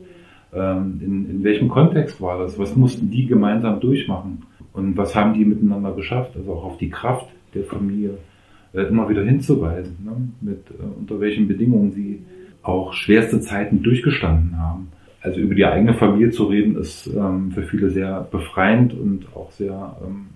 Ähm, 0.52 1.00
in, 1.04 1.30
in 1.30 1.44
welchem 1.44 1.68
Kontext 1.68 2.20
war 2.20 2.40
das? 2.40 2.58
Was 2.58 2.74
mussten 2.74 3.10
die 3.10 3.26
gemeinsam 3.26 3.78
durchmachen? 3.78 4.42
Und 4.72 4.96
was 4.96 5.14
haben 5.14 5.34
die 5.34 5.44
miteinander 5.44 5.92
geschafft? 5.92 6.36
Also 6.36 6.54
auch 6.54 6.64
auf 6.64 6.78
die 6.78 6.90
Kraft 6.90 7.28
der 7.54 7.62
Familie 7.62 8.18
äh, 8.72 8.82
immer 8.82 9.08
wieder 9.08 9.22
hinzuweisen, 9.22 9.96
ne? 10.04 10.12
mit 10.40 10.70
äh, 10.70 10.98
unter 10.98 11.20
welchen 11.20 11.46
Bedingungen 11.46 11.92
sie 11.92 12.22
auch 12.62 12.92
schwerste 12.94 13.40
Zeiten 13.40 13.82
durchgestanden 13.82 14.58
haben. 14.58 14.88
Also 15.22 15.40
über 15.40 15.54
die 15.54 15.66
eigene 15.66 15.94
Familie 15.94 16.30
zu 16.30 16.44
reden, 16.44 16.76
ist 16.76 17.06
ähm, 17.06 17.52
für 17.52 17.62
viele 17.62 17.90
sehr 17.90 18.26
befreiend 18.30 18.94
und 18.94 19.26
auch 19.34 19.50
sehr 19.50 19.96
ähm, 20.02 20.28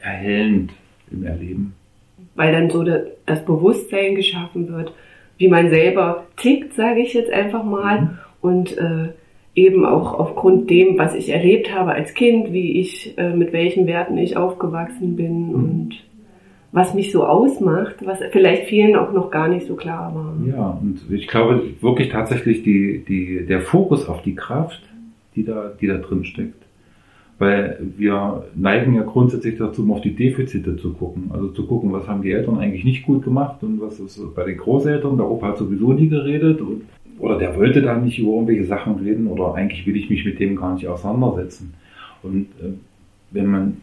erhellend 0.00 0.72
im 1.12 1.24
Erleben 1.24 1.74
weil 2.34 2.52
dann 2.52 2.70
so 2.70 2.82
das 2.82 3.44
Bewusstsein 3.44 4.14
geschaffen 4.14 4.68
wird, 4.68 4.94
wie 5.38 5.48
man 5.48 5.70
selber 5.70 6.24
tickt, 6.36 6.74
sage 6.74 7.00
ich 7.00 7.14
jetzt 7.14 7.30
einfach 7.30 7.64
mal. 7.64 8.00
Mhm. 8.00 8.18
Und 8.40 8.78
äh, 8.78 9.08
eben 9.54 9.84
auch 9.84 10.18
aufgrund 10.18 10.70
dem, 10.70 10.96
was 10.96 11.14
ich 11.14 11.28
erlebt 11.28 11.74
habe 11.74 11.92
als 11.92 12.14
Kind, 12.14 12.52
wie 12.52 12.80
ich, 12.80 13.18
äh, 13.18 13.34
mit 13.34 13.52
welchen 13.52 13.86
Werten 13.86 14.16
ich 14.16 14.38
aufgewachsen 14.38 15.16
bin 15.16 15.48
mhm. 15.48 15.54
und 15.54 15.90
was 16.72 16.94
mich 16.94 17.10
so 17.10 17.24
ausmacht, 17.24 17.96
was 18.04 18.20
vielleicht 18.30 18.68
vielen 18.68 18.94
auch 18.96 19.12
noch 19.12 19.30
gar 19.30 19.48
nicht 19.48 19.66
so 19.66 19.74
klar 19.74 20.14
war. 20.14 20.34
Ja, 20.46 20.78
und 20.80 21.00
ich 21.10 21.26
glaube 21.26 21.62
wirklich 21.80 22.10
tatsächlich 22.10 22.62
die, 22.62 23.04
die, 23.06 23.44
der 23.46 23.60
Fokus 23.60 24.08
auf 24.08 24.22
die 24.22 24.36
Kraft, 24.36 24.80
die 25.34 25.44
da, 25.44 25.72
die 25.80 25.88
da 25.88 25.96
drin 25.96 26.24
steckt, 26.24 26.62
weil 27.38 27.78
wir 27.96 28.44
neigen 28.54 28.94
ja 28.94 29.02
grundsätzlich 29.02 29.58
dazu, 29.58 29.82
um 29.82 29.92
auf 29.92 30.00
die 30.00 30.14
Defizite 30.14 30.76
zu 30.76 30.92
gucken. 30.92 31.30
Also 31.32 31.48
zu 31.48 31.66
gucken, 31.66 31.92
was 31.92 32.06
haben 32.06 32.22
die 32.22 32.30
Eltern 32.30 32.58
eigentlich 32.58 32.84
nicht 32.84 33.04
gut 33.04 33.24
gemacht 33.24 33.62
und 33.62 33.80
was 33.80 33.98
ist 33.98 34.20
bei 34.34 34.44
den 34.44 34.58
Großeltern, 34.58 35.16
der 35.16 35.28
Opa 35.28 35.48
hat 35.48 35.58
sowieso 35.58 35.92
nie 35.92 36.08
geredet 36.08 36.60
und, 36.60 36.82
oder 37.18 37.36
der 37.36 37.56
wollte 37.56 37.82
da 37.82 37.96
nicht 37.96 38.18
über 38.18 38.32
irgendwelche 38.32 38.64
Sachen 38.64 38.94
reden 38.94 39.26
oder 39.26 39.54
eigentlich 39.54 39.86
will 39.86 39.96
ich 39.96 40.08
mich 40.08 40.24
mit 40.24 40.38
dem 40.38 40.54
gar 40.54 40.74
nicht 40.74 40.86
auseinandersetzen. 40.86 41.74
Und 42.22 42.46
äh, 42.62 42.74
wenn 43.32 43.46
man 43.46 43.76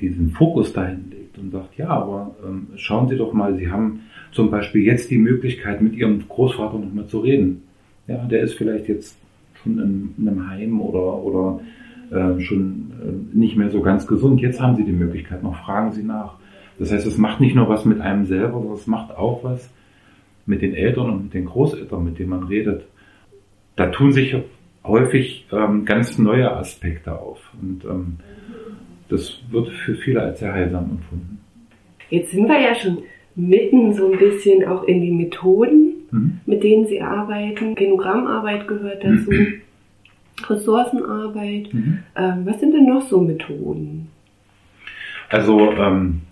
diesen 0.00 0.30
Fokus 0.30 0.72
dahin 0.72 1.04
legt 1.10 1.21
und 1.38 1.50
sagt, 1.50 1.76
ja, 1.76 1.88
aber 1.88 2.34
ähm, 2.46 2.68
schauen 2.76 3.08
Sie 3.08 3.16
doch 3.16 3.32
mal, 3.32 3.56
Sie 3.56 3.70
haben 3.70 4.00
zum 4.32 4.50
Beispiel 4.50 4.82
jetzt 4.82 5.10
die 5.10 5.18
Möglichkeit, 5.18 5.82
mit 5.82 5.94
Ihrem 5.94 6.26
Großvater 6.28 6.78
noch 6.78 6.92
mal 6.92 7.06
zu 7.06 7.20
reden. 7.20 7.62
Ja, 8.06 8.24
der 8.24 8.42
ist 8.42 8.54
vielleicht 8.54 8.88
jetzt 8.88 9.16
schon 9.62 9.78
in, 9.78 10.14
in 10.18 10.28
einem 10.28 10.48
Heim 10.48 10.80
oder, 10.80 11.22
oder 11.22 11.60
äh, 12.10 12.40
schon 12.40 12.92
äh, 13.02 13.36
nicht 13.36 13.56
mehr 13.56 13.70
so 13.70 13.80
ganz 13.80 14.06
gesund. 14.06 14.40
Jetzt 14.40 14.60
haben 14.60 14.76
sie 14.76 14.84
die 14.84 14.92
Möglichkeit, 14.92 15.42
noch 15.42 15.56
fragen 15.64 15.92
sie 15.92 16.02
nach. 16.02 16.34
Das 16.78 16.92
heißt, 16.92 17.06
es 17.06 17.18
macht 17.18 17.40
nicht 17.40 17.54
nur 17.54 17.68
was 17.68 17.84
mit 17.84 18.00
einem 18.00 18.26
selber, 18.26 18.58
sondern 18.58 18.74
es 18.74 18.86
macht 18.86 19.16
auch 19.16 19.44
was 19.44 19.70
mit 20.46 20.62
den 20.62 20.74
Eltern 20.74 21.10
und 21.10 21.22
mit 21.24 21.34
den 21.34 21.44
Großeltern, 21.44 22.04
mit 22.04 22.18
denen 22.18 22.30
man 22.30 22.44
redet. 22.44 22.84
Da 23.76 23.86
tun 23.86 24.12
sich 24.12 24.36
häufig 24.84 25.46
ähm, 25.52 25.84
ganz 25.84 26.18
neue 26.18 26.54
Aspekte 26.54 27.18
auf. 27.18 27.38
Und 27.60 27.84
ähm, 27.84 28.16
das 29.12 29.38
wird 29.50 29.68
für 29.68 29.94
viele 29.94 30.22
als 30.22 30.40
sehr 30.40 30.52
heilsam 30.52 30.90
empfunden. 30.90 31.38
Jetzt 32.10 32.32
sind 32.32 32.48
wir 32.48 32.60
ja 32.60 32.74
schon 32.74 32.98
mitten 33.34 33.92
so 33.94 34.12
ein 34.12 34.18
bisschen 34.18 34.66
auch 34.66 34.84
in 34.84 35.00
die 35.00 35.10
Methoden, 35.10 35.94
mhm. 36.10 36.40
mit 36.46 36.62
denen 36.62 36.86
Sie 36.86 37.00
arbeiten. 37.00 37.74
Genogrammarbeit 37.74 38.68
gehört 38.68 39.04
dazu. 39.04 39.30
Ressourcenarbeit. 40.48 41.72
Mhm. 41.72 41.98
Ähm, 42.16 42.42
was 42.44 42.60
sind 42.60 42.74
denn 42.74 42.86
noch 42.86 43.02
so 43.02 43.20
Methoden? 43.20 44.08
Also 45.28 45.72
ähm, 45.72 46.22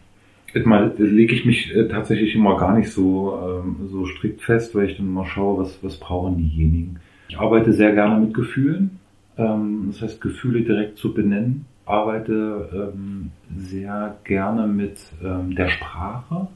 mal 0.65 0.93
lege 0.99 1.35
ich 1.35 1.45
mich 1.45 1.75
äh, 1.75 1.89
tatsächlich 1.89 2.35
immer 2.35 2.57
gar 2.57 2.77
nicht 2.77 2.91
so, 2.91 3.63
ähm, 3.65 3.89
so 3.89 4.05
strikt 4.07 4.43
fest, 4.43 4.75
weil 4.75 4.91
ich 4.91 4.97
dann 4.97 5.13
mal 5.13 5.27
schaue, 5.27 5.63
was, 5.63 5.79
was 5.83 5.97
brauchen 5.99 6.37
diejenigen. 6.37 6.97
Ich 7.29 7.39
arbeite 7.39 7.73
sehr 7.73 7.93
gerne 7.93 8.21
mit 8.21 8.35
Gefühlen, 8.35 8.99
ähm, 9.39 9.85
das 9.87 10.03
heißt 10.03 10.21
Gefühle 10.21 10.63
direkt 10.63 10.99
zu 10.99 11.15
benennen. 11.15 11.67
Arbeite 11.87 12.93
ähm, 12.95 13.31
sehr 13.57 14.17
gerne 14.25 14.67
mit 14.67 14.99
ähm, 15.23 15.55
der 15.55 15.69
Sprache, 15.69 16.49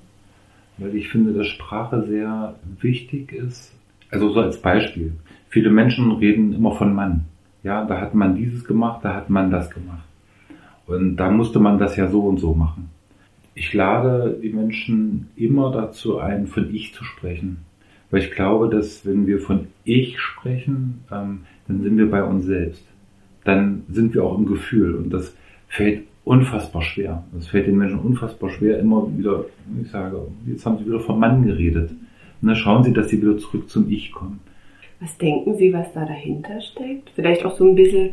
weil 0.78 0.94
ich 0.94 1.08
finde, 1.08 1.32
dass 1.32 1.46
Sprache 1.46 2.04
sehr 2.06 2.54
wichtig 2.80 3.32
ist. 3.32 3.72
Also 4.10 4.30
so 4.30 4.40
als 4.40 4.60
Beispiel. 4.60 5.12
Viele 5.48 5.70
Menschen 5.70 6.10
reden 6.12 6.52
immer 6.52 6.72
von 6.72 6.94
Mann. 6.94 7.24
Ja, 7.62 7.84
da 7.84 8.00
hat 8.00 8.14
man 8.14 8.36
dieses 8.36 8.64
gemacht, 8.64 9.00
da 9.04 9.14
hat 9.14 9.30
man 9.30 9.50
das 9.50 9.70
gemacht. 9.70 10.04
Und 10.86 11.16
da 11.16 11.30
musste 11.30 11.58
man 11.58 11.78
das 11.78 11.96
ja 11.96 12.08
so 12.08 12.20
und 12.22 12.38
so 12.38 12.54
machen. 12.54 12.90
Ich 13.54 13.72
lade 13.72 14.38
die 14.42 14.50
Menschen 14.50 15.28
immer 15.36 15.70
dazu 15.70 16.18
ein, 16.18 16.46
von 16.46 16.74
ich 16.74 16.92
zu 16.92 17.04
sprechen. 17.04 17.64
Weil 18.10 18.20
ich 18.20 18.32
glaube, 18.32 18.68
dass 18.68 19.06
wenn 19.06 19.26
wir 19.26 19.40
von 19.40 19.68
ich 19.84 20.20
sprechen, 20.20 21.04
ähm, 21.10 21.40
dann 21.66 21.82
sind 21.82 21.96
wir 21.96 22.10
bei 22.10 22.22
uns 22.22 22.44
selbst. 22.44 22.84
Dann 23.44 23.82
sind 23.90 24.14
wir 24.14 24.24
auch 24.24 24.38
im 24.38 24.46
Gefühl. 24.46 24.94
Und 24.94 25.10
das 25.10 25.34
fällt 25.68 26.04
unfassbar 26.24 26.82
schwer. 26.82 27.24
Das 27.32 27.48
fällt 27.48 27.66
den 27.66 27.76
Menschen 27.76 28.00
unfassbar 28.00 28.50
schwer, 28.50 28.78
immer 28.78 29.06
wieder, 29.16 29.44
ich 29.82 29.90
sage, 29.90 30.20
jetzt 30.46 30.64
haben 30.64 30.78
sie 30.78 30.86
wieder 30.86 31.00
vom 31.00 31.20
Mann 31.20 31.44
geredet. 31.44 31.90
Und 32.40 32.48
dann 32.48 32.56
schauen 32.56 32.82
sie, 32.82 32.92
dass 32.92 33.08
sie 33.08 33.20
wieder 33.20 33.36
zurück 33.38 33.68
zum 33.68 33.90
Ich 33.90 34.12
kommen. 34.12 34.40
Was 35.00 35.16
denken 35.18 35.56
Sie, 35.56 35.72
was 35.72 35.92
da 35.92 36.06
dahinter 36.06 36.60
steckt? 36.60 37.10
Vielleicht 37.14 37.44
auch 37.44 37.56
so 37.56 37.68
ein 37.68 37.74
bisschen 37.74 38.10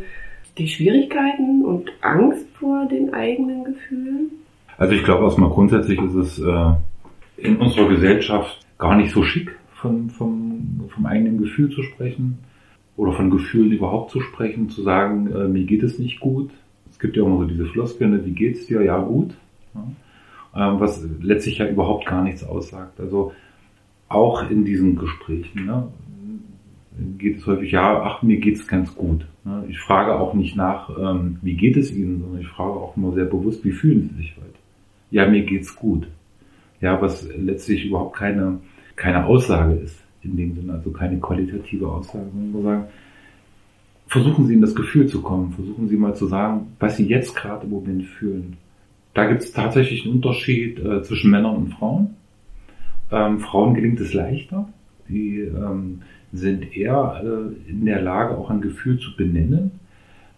die 0.58 0.68
Schwierigkeiten 0.68 1.64
und 1.64 1.90
Angst 2.02 2.46
vor 2.60 2.86
den 2.88 3.14
eigenen 3.14 3.64
Gefühlen? 3.64 4.32
Also 4.78 4.94
ich 4.94 5.04
glaube 5.04 5.24
erstmal 5.24 5.50
grundsätzlich 5.50 6.02
ist 6.02 6.16
es 6.16 6.40
äh, 6.40 6.74
in 7.38 7.58
unserer 7.58 7.88
Gesellschaft 7.88 8.66
gar 8.78 8.98
nicht 8.98 9.14
so 9.14 9.24
schick, 9.24 9.56
von, 9.74 10.10
vom, 10.10 10.90
vom 10.90 11.06
eigenen 11.06 11.40
Gefühl 11.40 11.70
zu 11.70 11.82
sprechen 11.84 12.40
oder 13.02 13.14
von 13.14 13.32
Gefühlen 13.32 13.72
überhaupt 13.72 14.12
zu 14.12 14.22
sprechen, 14.22 14.70
zu 14.70 14.84
sagen, 14.84 15.26
äh, 15.32 15.48
mir 15.48 15.64
geht 15.64 15.82
es 15.82 15.98
nicht 15.98 16.20
gut. 16.20 16.52
Es 16.92 17.00
gibt 17.00 17.18
ja 17.18 17.26
immer 17.26 17.40
so 17.40 17.46
diese 17.46 17.66
Floskeln, 17.66 18.12
ne, 18.12 18.24
wie 18.28 18.32
geht's 18.32 18.68
dir? 18.68 18.84
Ja, 18.84 19.00
gut. 19.00 19.34
Ja. 19.74 20.74
Ähm, 20.74 20.80
was 20.80 21.04
letztlich 21.20 21.58
ja 21.58 21.68
überhaupt 21.68 22.06
gar 22.06 22.24
nichts 22.24 22.44
aussagt. 22.44 23.00
Also 23.00 23.32
auch 24.08 24.48
in 24.52 24.66
diesen 24.66 24.98
Gesprächen. 24.98 25.66
Ne? 25.66 25.88
geht 27.18 27.38
es 27.38 27.48
häufig, 27.48 27.72
ja, 27.72 28.04
ach, 28.04 28.22
mir 28.22 28.38
geht's 28.38 28.68
ganz 28.68 28.94
gut. 28.94 29.26
Ne? 29.46 29.66
Ich 29.68 29.80
frage 29.80 30.20
auch 30.20 30.36
nicht 30.36 30.56
nach, 30.56 30.96
ähm, 30.96 31.40
wie 31.42 31.56
geht 31.56 31.78
es 31.78 31.92
Ihnen, 31.92 32.20
sondern 32.20 32.42
ich 32.42 32.50
frage 32.50 32.74
auch 32.74 32.96
immer 32.96 33.14
sehr 33.14 33.26
bewusst, 33.26 33.66
wie 33.66 33.72
fühlen 33.72 34.10
Sie 34.10 34.18
sich 34.18 34.38
heute? 34.38 34.60
Ja, 35.10 35.28
mir 35.28 35.42
geht's 35.42 35.76
gut. 35.76 36.08
Ja, 36.82 37.02
was 37.02 37.28
letztlich 37.36 37.86
überhaupt 37.86 38.16
keine, 38.16 38.60
keine 38.96 39.26
Aussage 39.26 39.74
ist 39.74 40.04
in 40.24 40.38
dem 40.38 40.56
Sinne, 40.56 40.74
also 40.74 40.92
keine 40.92 41.20
qualitative 41.20 41.88
Aussage, 41.88 42.26
sondern 42.32 42.54
wir 42.54 42.62
sagen, 42.62 42.84
versuchen 44.08 44.46
Sie 44.48 44.54
in 44.54 44.62
das 44.62 44.76
Gefühl 44.76 45.08
zu 45.08 45.22
kommen, 45.22 45.52
versuchen 45.54 45.88
Sie 45.88 45.98
mal 45.98 46.16
zu 46.16 46.28
sagen, 46.28 46.68
was 46.80 46.98
Sie 46.98 47.08
jetzt 47.08 47.36
gerade 47.36 47.66
im 47.66 47.72
Moment 47.72 48.06
fühlen. 48.06 48.58
Da 49.14 49.26
gibt 49.26 49.42
es 49.42 49.52
tatsächlich 49.52 50.06
einen 50.06 50.16
Unterschied 50.16 50.80
äh, 50.80 51.02
zwischen 51.04 51.32
Männern 51.32 51.56
und 51.56 51.74
Frauen. 51.74 52.16
Ähm, 53.12 53.40
Frauen 53.40 53.74
gelingt 53.74 54.00
es 54.00 54.14
leichter, 54.14 54.70
die 55.10 55.40
ähm, 55.40 56.02
sind 56.32 56.76
eher 56.76 57.22
äh, 57.24 57.70
in 57.70 57.86
der 57.86 58.02
Lage, 58.02 58.38
auch 58.38 58.50
ein 58.50 58.62
Gefühl 58.62 59.00
zu 59.00 59.16
benennen. 59.16 59.72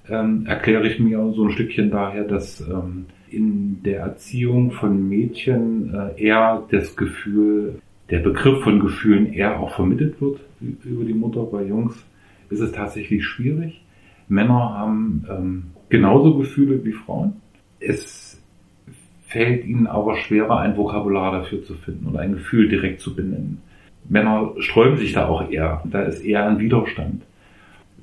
Ähm, 0.09 0.45
erkläre 0.47 0.87
ich 0.87 0.99
mir 0.99 1.31
so 1.33 1.45
ein 1.45 1.51
Stückchen 1.51 1.91
daher, 1.91 2.23
dass 2.23 2.61
ähm, 2.61 3.05
in 3.29 3.81
der 3.83 4.01
Erziehung 4.01 4.71
von 4.71 5.07
Mädchen 5.07 5.93
äh, 5.93 6.21
eher 6.21 6.63
das 6.69 6.95
Gefühl, 6.95 7.81
der 8.09 8.19
Begriff 8.19 8.63
von 8.63 8.79
Gefühlen 8.79 9.33
eher 9.33 9.59
auch 9.59 9.75
vermittelt 9.75 10.19
wird 10.21 10.41
über 10.83 11.03
die 11.03 11.13
Mutter. 11.13 11.43
Bei 11.43 11.63
Jungs 11.63 12.05
ist 12.49 12.59
es 12.59 12.71
tatsächlich 12.71 13.25
schwierig. 13.25 13.83
Männer 14.27 14.73
haben 14.77 15.25
ähm, 15.29 15.63
genauso 15.89 16.37
Gefühle 16.37 16.83
wie 16.83 16.93
Frauen. 16.93 17.41
Es 17.79 18.41
fällt 19.27 19.65
ihnen 19.65 19.87
aber 19.87 20.15
schwerer, 20.17 20.59
ein 20.59 20.77
Vokabular 20.77 21.31
dafür 21.31 21.63
zu 21.63 21.73
finden 21.75 22.05
und 22.05 22.17
ein 22.17 22.33
Gefühl 22.33 22.69
direkt 22.69 23.01
zu 23.01 23.15
benennen. 23.15 23.61
Männer 24.07 24.53
sträuben 24.59 24.97
sich 24.97 25.13
da 25.13 25.27
auch 25.27 25.49
eher. 25.49 25.81
Da 25.85 26.03
ist 26.03 26.23
eher 26.23 26.47
ein 26.47 26.59
Widerstand. 26.59 27.23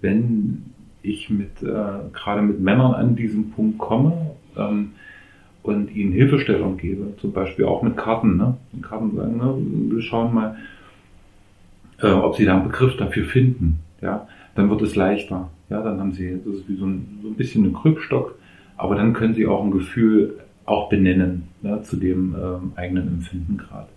Wenn 0.00 0.64
ich 1.02 1.30
mit, 1.30 1.62
äh, 1.62 2.10
gerade 2.12 2.42
mit 2.42 2.60
Männern 2.60 2.94
an 2.94 3.16
diesen 3.16 3.50
Punkt 3.50 3.78
komme 3.78 4.32
ähm, 4.56 4.92
und 5.62 5.94
ihnen 5.94 6.12
Hilfestellung 6.12 6.76
gebe, 6.76 7.14
zum 7.20 7.32
Beispiel 7.32 7.66
auch 7.66 7.82
mit 7.82 7.96
Karten, 7.96 8.36
ne? 8.36 8.56
Mit 8.72 8.82
Karten 8.82 9.14
sagen, 9.14 9.36
ne? 9.36 9.94
wir 9.94 10.02
schauen 10.02 10.34
mal, 10.34 10.56
äh, 12.00 12.10
ob 12.10 12.36
sie 12.36 12.44
da 12.44 12.56
einen 12.56 12.68
Begriff 12.68 12.96
dafür 12.96 13.24
finden, 13.24 13.80
ja, 14.00 14.26
dann 14.54 14.70
wird 14.70 14.82
es 14.82 14.96
leichter. 14.96 15.50
Ja, 15.68 15.82
dann 15.82 16.00
haben 16.00 16.12
sie, 16.12 16.40
das 16.44 16.54
ist 16.54 16.68
wie 16.68 16.76
so 16.76 16.86
ein, 16.86 17.20
so 17.22 17.28
ein 17.28 17.34
bisschen 17.34 17.64
ein 17.64 17.74
Krückstock, 17.74 18.36
aber 18.76 18.96
dann 18.96 19.12
können 19.12 19.34
sie 19.34 19.46
auch 19.46 19.62
ein 19.62 19.70
Gefühl 19.70 20.38
auch 20.64 20.88
benennen, 20.88 21.48
ja, 21.62 21.82
zu 21.82 21.96
dem 21.96 22.34
ähm, 22.34 22.72
eigenen 22.76 23.08
Empfinden 23.08 23.58
gerade. 23.58 23.88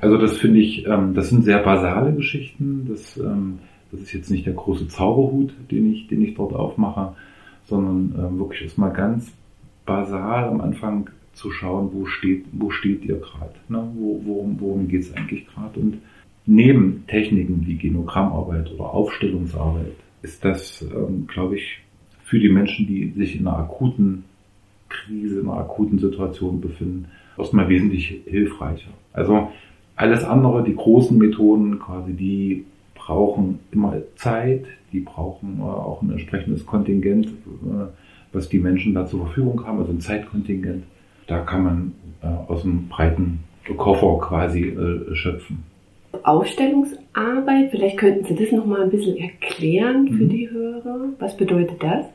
Also 0.00 0.18
das 0.18 0.36
finde 0.36 0.60
ich, 0.60 0.86
ähm, 0.86 1.14
das 1.14 1.30
sind 1.30 1.44
sehr 1.44 1.58
basale 1.58 2.12
Geschichten. 2.12 2.86
Das, 2.88 3.16
ähm, 3.16 3.60
das 3.90 4.00
ist 4.02 4.12
jetzt 4.12 4.30
nicht 4.30 4.46
der 4.46 4.52
große 4.52 4.88
Zauberhut, 4.88 5.54
den 5.70 5.90
ich, 5.92 6.08
den 6.08 6.22
ich 6.22 6.34
dort 6.34 6.54
aufmache, 6.54 7.14
sondern 7.64 8.14
ähm, 8.18 8.38
wirklich 8.38 8.62
erstmal 8.62 8.92
ganz 8.92 9.32
basal 9.86 10.48
am 10.48 10.60
Anfang 10.60 11.10
zu 11.32 11.50
schauen, 11.50 11.90
wo 11.92 12.06
steht, 12.06 12.44
wo 12.52 12.70
steht 12.70 13.04
ihr 13.04 13.16
gerade, 13.16 13.54
ne? 13.68 13.88
wo, 13.94 14.20
worum, 14.24 14.60
worum 14.60 14.88
geht 14.88 15.02
es 15.02 15.14
eigentlich 15.14 15.46
gerade. 15.46 15.78
Und 15.78 15.98
neben 16.46 17.04
Techniken 17.06 17.66
wie 17.66 17.76
Genogrammarbeit 17.76 18.72
oder 18.72 18.92
Aufstellungsarbeit 18.92 19.92
ist 20.22 20.44
das, 20.44 20.82
ähm, 20.82 21.26
glaube 21.26 21.56
ich, 21.56 21.80
für 22.24 22.40
die 22.40 22.48
Menschen, 22.48 22.86
die 22.86 23.10
sich 23.10 23.38
in 23.38 23.46
einer 23.46 23.58
akuten 23.58 24.24
Krise, 24.88 25.40
in 25.40 25.48
einer 25.48 25.60
akuten 25.60 25.98
Situation 25.98 26.60
befinden, 26.60 27.06
erstmal 27.38 27.68
wesentlich 27.68 28.22
hilfreicher. 28.26 28.90
Also 29.12 29.50
alles 29.94 30.24
andere, 30.24 30.64
die 30.64 30.74
großen 30.74 31.16
Methoden 31.16 31.78
quasi, 31.78 32.12
die 32.14 32.64
brauchen 32.94 33.60
immer 33.70 33.94
Zeit, 34.16 34.64
die 34.92 35.00
brauchen 35.00 35.58
äh, 35.58 35.62
auch 35.62 36.02
ein 36.02 36.10
entsprechendes 36.10 36.64
Kontingent, 36.66 37.28
äh, 37.28 37.86
was 38.32 38.48
die 38.48 38.58
Menschen 38.58 38.94
da 38.94 39.06
zur 39.06 39.26
Verfügung 39.26 39.66
haben, 39.66 39.78
also 39.78 39.92
ein 39.92 40.00
Zeitkontingent. 40.00 40.84
Da 41.26 41.40
kann 41.40 41.64
man 41.64 41.92
äh, 42.22 42.26
aus 42.26 42.64
einem 42.64 42.88
breiten 42.88 43.40
Koffer 43.76 44.18
quasi 44.20 44.76
schöpfen. 45.14 45.64
Ausstellungsarbeit, 46.22 47.70
vielleicht 47.70 47.98
könnten 47.98 48.24
Sie 48.24 48.34
das 48.36 48.52
nochmal 48.52 48.82
ein 48.82 48.90
bisschen 48.90 49.16
erklären 49.16 50.08
für 50.08 50.24
mhm. 50.24 50.28
die 50.28 50.50
Hörer. 50.50 51.08
Was 51.18 51.36
bedeutet 51.36 51.82
das? 51.82 52.06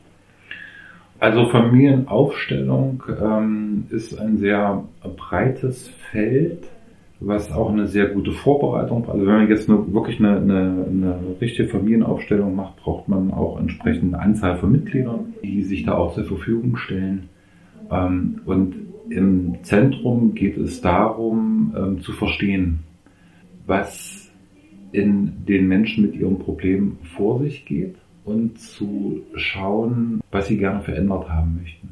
Also 1.18 1.46
Familienaufstellung 1.46 3.02
ähm, 3.22 3.84
ist 3.90 4.18
ein 4.18 4.38
sehr 4.38 4.82
breites 5.16 5.88
Feld 6.10 6.64
was 7.24 7.52
auch 7.52 7.70
eine 7.70 7.86
sehr 7.86 8.06
gute 8.06 8.32
Vorbereitung. 8.32 9.08
Also 9.08 9.26
wenn 9.26 9.34
man 9.34 9.48
jetzt 9.48 9.68
eine, 9.68 9.92
wirklich 9.92 10.18
eine, 10.18 10.36
eine, 10.36 10.86
eine 10.88 11.18
richtige 11.40 11.68
Familienaufstellung 11.68 12.54
macht, 12.54 12.76
braucht 12.76 13.08
man 13.08 13.32
auch 13.32 13.58
entsprechende 13.60 14.18
Anzahl 14.18 14.56
von 14.56 14.72
Mitgliedern, 14.72 15.34
die 15.42 15.62
sich 15.62 15.84
da 15.84 15.94
auch 15.94 16.14
zur 16.14 16.24
Verfügung 16.24 16.76
stellen. 16.76 17.28
Ähm, 17.90 18.40
und 18.44 18.74
im 19.10 19.56
Zentrum 19.62 20.34
geht 20.34 20.56
es 20.56 20.80
darum, 20.80 21.74
ähm, 21.76 22.00
zu 22.00 22.12
verstehen, 22.12 22.80
was 23.66 24.30
in 24.92 25.44
den 25.46 25.68
Menschen 25.68 26.04
mit 26.04 26.14
ihrem 26.14 26.38
Problem 26.38 26.98
vor 27.16 27.40
sich 27.40 27.64
geht 27.64 27.94
und 28.24 28.58
zu 28.58 29.22
schauen, 29.34 30.20
was 30.30 30.48
sie 30.48 30.58
gerne 30.58 30.82
verändert 30.82 31.28
haben 31.28 31.58
möchten. 31.60 31.90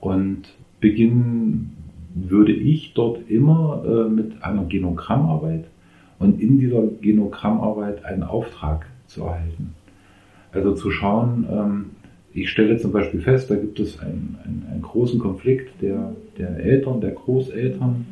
Und 0.00 0.54
beginnen 0.80 1.76
würde 2.16 2.52
ich 2.52 2.94
dort 2.94 3.30
immer 3.30 3.84
äh, 3.86 4.08
mit 4.08 4.42
einer 4.42 4.64
Genogrammarbeit 4.64 5.64
und 6.18 6.40
in 6.40 6.58
dieser 6.58 6.82
Genogrammarbeit 7.00 8.04
einen 8.04 8.22
Auftrag 8.22 8.86
zu 9.06 9.24
erhalten. 9.24 9.74
Also 10.52 10.72
zu 10.72 10.90
schauen, 10.90 11.46
ähm, 11.50 11.84
ich 12.32 12.50
stelle 12.50 12.78
zum 12.78 12.92
Beispiel 12.92 13.20
fest, 13.20 13.50
da 13.50 13.54
gibt 13.54 13.78
es 13.80 14.00
einen, 14.00 14.38
einen, 14.44 14.66
einen 14.70 14.82
großen 14.82 15.18
Konflikt 15.18 15.82
der, 15.82 16.14
der 16.38 16.56
Eltern, 16.58 17.00
der 17.00 17.12
Großeltern, 17.12 18.06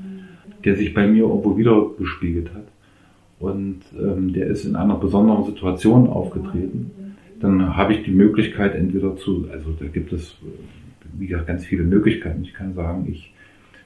der 0.65 0.77
sich 0.77 0.93
bei 0.95 1.07
mir 1.07 1.25
irgendwo 1.25 1.57
wieder 1.57 1.91
gespiegelt 1.99 2.53
hat. 2.55 2.65
Und 3.39 3.81
ähm, 3.99 4.33
der 4.33 4.47
ist 4.47 4.65
in 4.65 4.77
einer 4.77 4.97
besonderen 4.97 5.45
Situation 5.45 6.09
aufgetreten. 6.09 6.91
Dann 7.41 7.77
habe 7.77 7.95
ich 7.95 8.03
die 8.05 8.11
Möglichkeit 8.11 8.75
entweder 8.75 9.17
zu, 9.17 9.47
also 9.51 9.73
da 9.79 9.87
gibt 9.87 10.13
es, 10.13 10.37
äh, 10.43 11.19
wie 11.19 11.27
ganz 11.27 11.65
viele 11.65 11.85
Möglichkeiten. 11.85 12.43
Ich 12.45 12.55
kann 12.55 12.75
sagen, 12.75 13.07
ich 13.11 13.34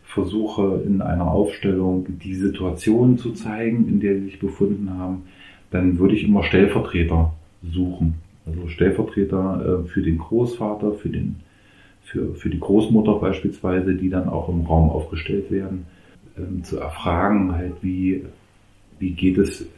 versuche 0.09 0.83
in 0.87 1.03
einer 1.03 1.31
Aufstellung 1.31 2.07
die 2.18 2.35
Situation 2.35 3.18
zu 3.18 3.33
zeigen, 3.33 3.87
in 3.88 4.01
der 4.01 4.14
sie 4.14 4.25
sich 4.25 4.38
befunden 4.38 4.90
haben, 4.99 5.25
dann 5.71 5.99
würde 5.99 6.14
ich 6.14 6.25
immer 6.25 6.42
Stellvertreter 6.42 7.35
suchen. 7.62 8.14
Also 8.47 8.68
Stellvertreter 8.68 9.83
äh, 9.85 9.88
für 9.88 10.01
den 10.01 10.16
Großvater, 10.16 10.92
für, 10.94 11.11
den, 11.11 11.37
für, 12.03 12.35
für 12.35 12.49
die 12.49 12.59
Großmutter 12.59 13.16
beispielsweise, 13.16 13.94
die 13.94 14.09
dann 14.09 14.31
auch 14.31 14.49
im 14.49 14.62
Raum 14.62 14.88
aufgestellt 14.88 15.51
werden, 15.51 15.85
ähm, 16.38 16.64
zu 16.64 16.79
erfragen, 16.79 17.53
halt 17.53 17.75
wie, 17.83 18.25
wie 18.99 19.11
geht 19.11 19.37
es 19.37 19.68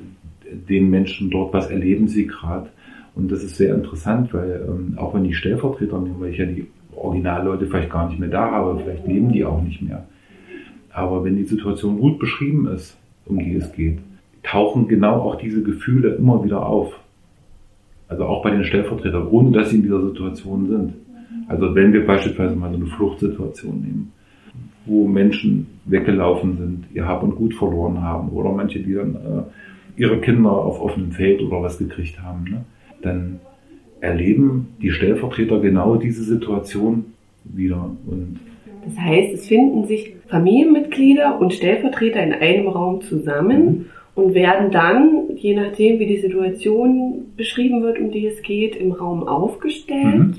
den 0.45 0.90
Menschen 0.90 1.31
dort, 1.31 1.53
was 1.53 1.69
erleben 1.69 2.07
sie 2.07 2.29
gerade. 2.29 2.71
Und 3.16 3.33
das 3.33 3.43
ist 3.43 3.57
sehr 3.57 3.75
interessant, 3.75 4.33
weil 4.33 4.64
ähm, 4.69 4.97
auch 4.97 5.12
wenn 5.12 5.25
die 5.25 5.35
Stellvertreter 5.35 6.01
nehmen, 6.01 6.21
weil 6.21 6.31
ich 6.31 6.38
ja 6.38 6.47
die 6.47 6.69
Originalleute 6.95 7.66
vielleicht 7.66 7.90
gar 7.90 8.09
nicht 8.09 8.21
mehr 8.21 8.29
da 8.29 8.49
habe, 8.53 8.79
vielleicht 8.81 9.09
leben 9.09 9.33
die 9.33 9.45
auch 9.45 9.61
nicht 9.61 9.83
mehr. 9.83 10.07
Aber 10.92 11.24
wenn 11.24 11.37
die 11.37 11.44
Situation 11.44 11.98
gut 11.98 12.18
beschrieben 12.18 12.66
ist, 12.68 12.96
um 13.26 13.38
die 13.38 13.55
es 13.55 13.72
geht, 13.72 13.98
tauchen 14.42 14.88
genau 14.88 15.20
auch 15.20 15.37
diese 15.37 15.62
Gefühle 15.62 16.14
immer 16.14 16.44
wieder 16.44 16.66
auf. 16.66 16.98
Also 18.09 18.24
auch 18.24 18.42
bei 18.42 18.50
den 18.50 18.64
Stellvertretern, 18.64 19.29
ohne 19.29 19.53
dass 19.53 19.70
sie 19.70 19.76
in 19.76 19.83
dieser 19.83 20.05
Situation 20.05 20.68
sind. 20.68 20.94
Also 21.46 21.74
wenn 21.74 21.92
wir 21.92 22.07
beispielsweise 22.07 22.57
mal 22.57 22.70
so 22.70 22.76
eine 22.76 22.87
Fluchtsituation 22.87 23.81
nehmen, 23.81 24.12
wo 24.87 25.07
Menschen 25.07 25.66
weggelaufen 25.85 26.57
sind, 26.57 26.85
ihr 26.94 27.07
Hab 27.07 27.22
und 27.22 27.37
Gut 27.37 27.55
verloren 27.55 28.03
haben 28.03 28.31
oder 28.31 28.50
manche, 28.50 28.81
die 28.81 28.94
dann 28.94 29.14
äh, 29.14 30.00
ihre 30.00 30.20
Kinder 30.20 30.50
auf 30.50 30.81
offenem 30.81 31.12
Feld 31.12 31.40
oder 31.42 31.62
was 31.62 31.79
gekriegt 31.79 32.20
haben, 32.20 32.44
ne? 32.44 32.64
dann 33.03 33.40
erleben 34.00 34.68
die 34.81 34.90
Stellvertreter 34.90 35.61
genau 35.61 35.96
diese 35.96 36.24
Situation 36.24 37.05
wieder. 37.44 37.90
Und 38.07 38.40
das 38.85 38.99
heißt, 38.99 39.35
es 39.35 39.49
finden 39.49 39.87
sich 39.87 40.14
Familienmitglieder 40.29 41.40
und 41.40 41.53
Stellvertreter 41.53 42.23
in 42.23 42.33
einem 42.33 42.69
Raum 42.69 43.03
zusammen 43.03 43.87
und 44.14 44.35
werden 44.35 44.71
dann, 44.71 45.29
je 45.37 45.55
nachdem 45.55 45.99
wie 45.99 46.07
die 46.07 46.19
Situation 46.19 47.27
beschrieben 47.37 47.83
wird, 47.83 47.99
um 47.99 48.11
die 48.11 48.27
es 48.27 48.43
geht, 48.43 48.77
im 48.77 48.93
Raum 48.93 49.27
aufgestellt. 49.27 50.19
Mhm. 50.19 50.35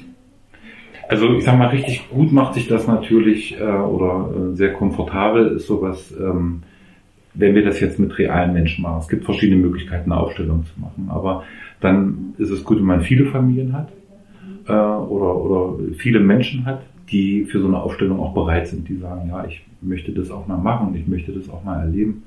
Also 1.10 1.34
ich 1.34 1.44
sag 1.44 1.58
mal, 1.58 1.68
richtig 1.68 2.10
gut 2.10 2.32
macht 2.32 2.54
sich 2.54 2.68
das 2.68 2.88
natürlich 2.88 3.60
äh, 3.60 3.64
oder 3.64 4.30
äh, 4.34 4.56
sehr 4.56 4.72
komfortabel 4.72 5.58
ist 5.58 5.68
sowas, 5.68 6.14
ähm, 6.18 6.64
wenn 7.34 7.54
wir 7.54 7.66
das 7.66 7.82
jetzt 7.82 8.00
mit 8.00 8.18
realen 8.18 8.54
Menschen 8.54 8.84
machen. 8.84 9.00
Es 9.00 9.10
gibt 9.10 9.26
verschiedene 9.26 9.62
Möglichkeiten, 9.62 10.12
eine 10.12 10.22
Aufstellung 10.22 10.64
zu 10.66 10.80
machen, 10.80 11.10
aber 11.10 11.44
dann 11.82 12.34
ist 12.38 12.50
es 12.50 12.64
gut, 12.64 12.78
wenn 12.78 12.86
man 12.86 13.02
viele 13.02 13.26
Familien 13.26 13.74
hat 13.74 13.90
äh, 14.68 14.72
oder, 14.72 15.36
oder 15.36 15.80
viele 15.98 16.22
Menschen 16.22 16.66
hat, 16.66 16.82
die 17.12 17.46
für 17.46 17.60
so 17.60 17.68
eine 17.68 17.82
Aufstellung 17.82 18.20
auch 18.20 18.34
bereit 18.34 18.68
sind, 18.68 18.88
die 18.88 18.96
sagen, 18.96 19.30
ja, 19.30 19.46
ich 19.46 19.62
möchte 19.82 20.12
das 20.12 20.32
auch 20.32 20.48
mal 20.48 20.58
machen, 20.58 20.96
ich 20.96 21.08
möchte 21.08 21.32
das 21.32 21.50
auch 21.50 21.64
mal 21.64 21.80
erleben. 21.82 22.24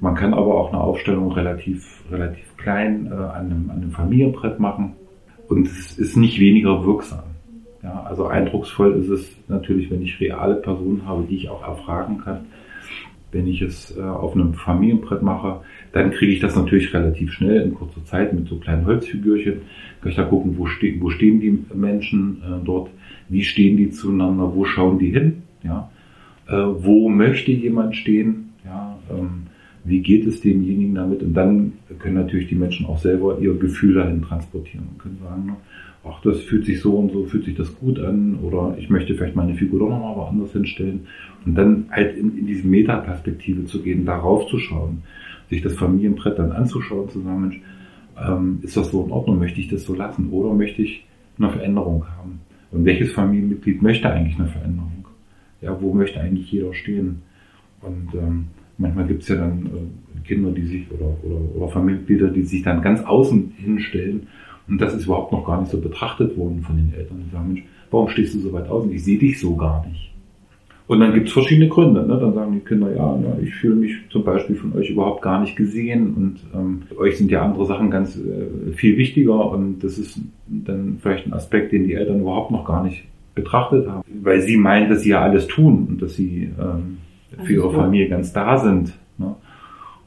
Man 0.00 0.14
kann 0.14 0.34
aber 0.34 0.54
auch 0.54 0.72
eine 0.72 0.80
Aufstellung 0.80 1.32
relativ, 1.32 2.04
relativ 2.10 2.56
klein 2.56 3.06
äh, 3.06 3.14
an, 3.14 3.46
einem, 3.46 3.70
an 3.70 3.82
einem 3.82 3.90
Familienbrett 3.90 4.60
machen 4.60 4.92
und 5.48 5.66
es 5.66 5.98
ist 5.98 6.16
nicht 6.16 6.38
weniger 6.38 6.84
wirksam. 6.84 7.24
Ja, 7.82 8.02
also 8.02 8.26
eindrucksvoll 8.26 8.92
ist 8.94 9.08
es 9.08 9.36
natürlich, 9.48 9.90
wenn 9.90 10.02
ich 10.02 10.20
reale 10.20 10.56
Personen 10.56 11.06
habe, 11.06 11.24
die 11.28 11.36
ich 11.36 11.48
auch 11.48 11.66
erfragen 11.66 12.18
kann. 12.18 12.46
Wenn 13.30 13.46
ich 13.46 13.62
es 13.62 13.96
äh, 13.96 14.02
auf 14.02 14.34
einem 14.34 14.54
Familienbrett 14.54 15.22
mache, 15.22 15.60
dann 15.92 16.10
kriege 16.10 16.32
ich 16.32 16.40
das 16.40 16.56
natürlich 16.56 16.92
relativ 16.94 17.32
schnell 17.32 17.62
in 17.62 17.74
kurzer 17.74 18.04
Zeit 18.04 18.32
mit 18.32 18.48
so 18.48 18.56
kleinen 18.56 18.86
Holzfigürchen. 18.86 19.62
Kann 20.00 20.10
ich 20.10 20.16
da 20.16 20.24
gucken, 20.24 20.56
wo, 20.56 20.66
ste 20.66 20.96
wo 21.00 21.10
stehen 21.10 21.40
die 21.40 21.64
Menschen 21.74 22.42
äh, 22.42 22.64
dort, 22.64 22.90
wie 23.28 23.44
stehen 23.44 23.76
die 23.76 23.90
zueinander, 23.90 24.54
wo 24.54 24.64
schauen 24.64 24.98
die 24.98 25.10
hin, 25.10 25.42
ja, 25.62 25.90
äh, 26.48 26.52
wo 26.52 27.08
möchte 27.08 27.52
jemand 27.52 27.96
stehen, 27.96 28.50
ja, 28.64 28.98
ähm, 29.10 29.46
wie 29.84 30.00
geht 30.00 30.26
es 30.26 30.40
demjenigen 30.40 30.94
damit? 30.94 31.22
Und 31.22 31.34
dann 31.34 31.72
können 31.98 32.16
natürlich 32.16 32.48
die 32.48 32.54
Menschen 32.54 32.86
auch 32.86 32.98
selber 32.98 33.38
ihr 33.40 33.54
Gefühl 33.54 33.94
dahin 33.94 34.22
transportieren 34.22 34.86
und 34.90 34.98
können 34.98 35.18
sagen, 35.22 35.56
ach, 36.04 36.20
das 36.22 36.40
fühlt 36.42 36.66
sich 36.66 36.80
so 36.80 36.96
und 36.96 37.12
so, 37.12 37.24
fühlt 37.24 37.44
sich 37.44 37.56
das 37.56 37.74
gut 37.78 37.98
an 37.98 38.38
oder 38.42 38.76
ich 38.78 38.90
möchte 38.90 39.14
vielleicht 39.14 39.36
meine 39.36 39.54
Figur 39.54 39.80
doch 39.80 39.88
nochmal 39.88 40.16
woanders 40.16 40.52
hinstellen. 40.52 41.06
Und 41.44 41.54
dann 41.54 41.86
halt 41.90 42.16
in, 42.16 42.36
in 42.36 42.46
diese 42.46 42.66
Metaperspektive 42.66 43.64
zu 43.64 43.82
gehen, 43.82 44.04
darauf 44.04 44.46
zu 44.48 44.58
schauen, 44.58 45.02
sich 45.48 45.62
das 45.62 45.74
Familienbrett 45.74 46.38
dann 46.38 46.52
anzuschauen, 46.52 47.08
zu 47.08 47.20
sagen, 47.20 47.40
Mensch, 47.40 47.60
ähm, 48.26 48.58
ist 48.62 48.76
das 48.76 48.90
so 48.90 49.04
in 49.04 49.12
Ordnung, 49.12 49.38
möchte 49.38 49.60
ich 49.60 49.68
das 49.68 49.84
so 49.84 49.94
lassen? 49.94 50.30
Oder 50.30 50.52
möchte 50.54 50.82
ich 50.82 51.04
eine 51.38 51.50
Veränderung 51.50 52.04
haben? 52.18 52.40
Und 52.70 52.84
welches 52.84 53.12
Familienmitglied 53.12 53.82
möchte 53.82 54.10
eigentlich 54.10 54.38
eine 54.38 54.48
Veränderung? 54.48 55.06
Ja, 55.60 55.80
wo 55.80 55.92
möchte 55.94 56.20
eigentlich 56.20 56.52
jeder 56.52 56.74
stehen? 56.74 57.22
Und 57.80 58.14
ähm, 58.14 58.46
manchmal 58.76 59.06
gibt 59.06 59.22
es 59.22 59.28
ja 59.28 59.36
dann 59.36 59.66
äh, 59.66 60.26
Kinder, 60.26 60.50
die 60.50 60.66
sich 60.66 60.90
oder, 60.90 61.16
oder, 61.22 61.56
oder 61.56 61.68
Familienmitglieder, 61.68 62.28
die 62.28 62.42
sich 62.42 62.62
dann 62.62 62.82
ganz 62.82 63.00
außen 63.00 63.52
hinstellen 63.56 64.26
und 64.68 64.80
das 64.80 64.94
ist 64.94 65.06
überhaupt 65.06 65.32
noch 65.32 65.44
gar 65.46 65.60
nicht 65.60 65.70
so 65.70 65.80
betrachtet 65.80 66.36
worden 66.36 66.62
von 66.62 66.76
den 66.76 66.92
Eltern. 66.92 67.22
Die 67.24 67.30
sagen, 67.30 67.54
Mensch, 67.54 67.64
warum 67.90 68.08
stehst 68.08 68.34
du 68.34 68.40
so 68.40 68.52
weit 68.52 68.68
außen? 68.68 68.92
Ich 68.92 69.02
sehe 69.02 69.18
dich 69.18 69.40
so 69.40 69.56
gar 69.56 69.86
nicht. 69.86 70.12
Und 70.88 71.00
dann 71.00 71.12
gibt 71.12 71.28
es 71.28 71.34
verschiedene 71.34 71.68
Gründe. 71.68 72.00
Ne? 72.06 72.18
Dann 72.18 72.32
sagen 72.32 72.52
die 72.54 72.60
Kinder, 72.60 72.90
ja, 72.96 73.14
ne, 73.14 73.38
ich 73.42 73.54
fühle 73.54 73.76
mich 73.76 73.94
zum 74.08 74.24
Beispiel 74.24 74.56
von 74.56 74.72
euch 74.72 74.88
überhaupt 74.88 75.20
gar 75.20 75.38
nicht 75.38 75.54
gesehen 75.54 76.14
und 76.14 76.36
ähm, 76.54 76.82
euch 76.96 77.18
sind 77.18 77.30
ja 77.30 77.42
andere 77.42 77.66
Sachen 77.66 77.90
ganz 77.90 78.16
äh, 78.16 78.72
viel 78.72 78.96
wichtiger 78.96 79.50
und 79.50 79.84
das 79.84 79.98
ist 79.98 80.18
dann 80.46 80.96
vielleicht 81.00 81.26
ein 81.26 81.34
Aspekt, 81.34 81.72
den 81.72 81.84
die 81.84 81.92
Eltern 81.92 82.20
überhaupt 82.20 82.50
noch 82.50 82.64
gar 82.64 82.82
nicht 82.82 83.04
betrachtet 83.34 83.86
haben, 83.86 84.02
weil 84.22 84.40
sie 84.40 84.56
meinen, 84.56 84.88
dass 84.88 85.02
sie 85.02 85.10
ja 85.10 85.20
alles 85.20 85.46
tun 85.46 85.86
und 85.90 86.00
dass 86.00 86.14
sie 86.16 86.50
ähm, 86.58 86.96
für 87.44 87.52
ihre 87.52 87.70
Familie 87.70 88.08
ganz 88.08 88.32
da 88.32 88.56
sind. 88.56 88.94
Ne? 89.18 89.36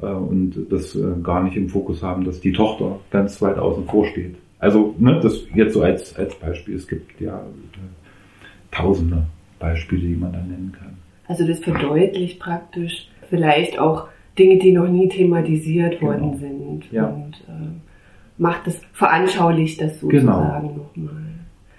Äh, 0.02 0.08
und 0.08 0.66
das 0.72 0.96
äh, 0.96 1.14
gar 1.22 1.44
nicht 1.44 1.58
im 1.58 1.70
Fokus 1.70 2.02
haben, 2.02 2.26
dass 2.26 2.42
die 2.42 2.54
Tochter 2.54 3.00
ganz 3.12 3.40
weit 3.40 3.60
außen 3.60 3.86
vor 3.86 4.08
steht. 4.08 4.36
Also, 4.58 4.96
ne, 4.98 5.20
das 5.22 5.44
jetzt 5.54 5.76
so 5.76 5.84
als, 5.84 6.16
als 6.16 6.34
Beispiel. 6.36 6.76
Es 6.76 6.88
gibt 6.88 7.22
ja 7.22 7.38
äh, 7.38 8.76
tausende 8.76 9.28
Beispiele, 9.62 10.02
die 10.02 10.16
man 10.16 10.34
da 10.34 10.40
nennen 10.40 10.74
kann. 10.78 10.98
Also 11.28 11.48
das 11.48 11.60
verdeutlicht 11.60 12.40
praktisch 12.40 13.08
vielleicht 13.30 13.80
auch 13.80 14.08
Dinge, 14.38 14.58
die 14.58 14.72
noch 14.72 14.88
nie 14.88 15.08
thematisiert 15.08 16.00
genau. 16.00 16.12
worden 16.12 16.38
sind. 16.38 16.92
Ja. 16.92 17.08
Und 17.08 17.36
äh, 17.48 17.70
macht 18.38 18.68
das, 18.68 18.82
veranschaulicht 18.92 19.82
das 19.82 20.02
genau. 20.02 20.12
sozusagen 20.12 20.68
genau. 20.68 20.90
nochmal. 20.96 21.24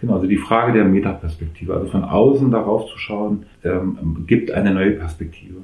Genau, 0.00 0.14
also 0.14 0.26
die 0.26 0.36
Frage 0.36 0.72
der 0.72 0.84
Metaperspektive, 0.84 1.74
also 1.74 1.86
von 1.86 2.02
außen 2.02 2.50
darauf 2.50 2.86
zu 2.86 2.98
schauen, 2.98 3.44
ähm, 3.62 4.24
gibt 4.26 4.50
eine 4.50 4.74
neue 4.74 4.92
Perspektive. 4.92 5.58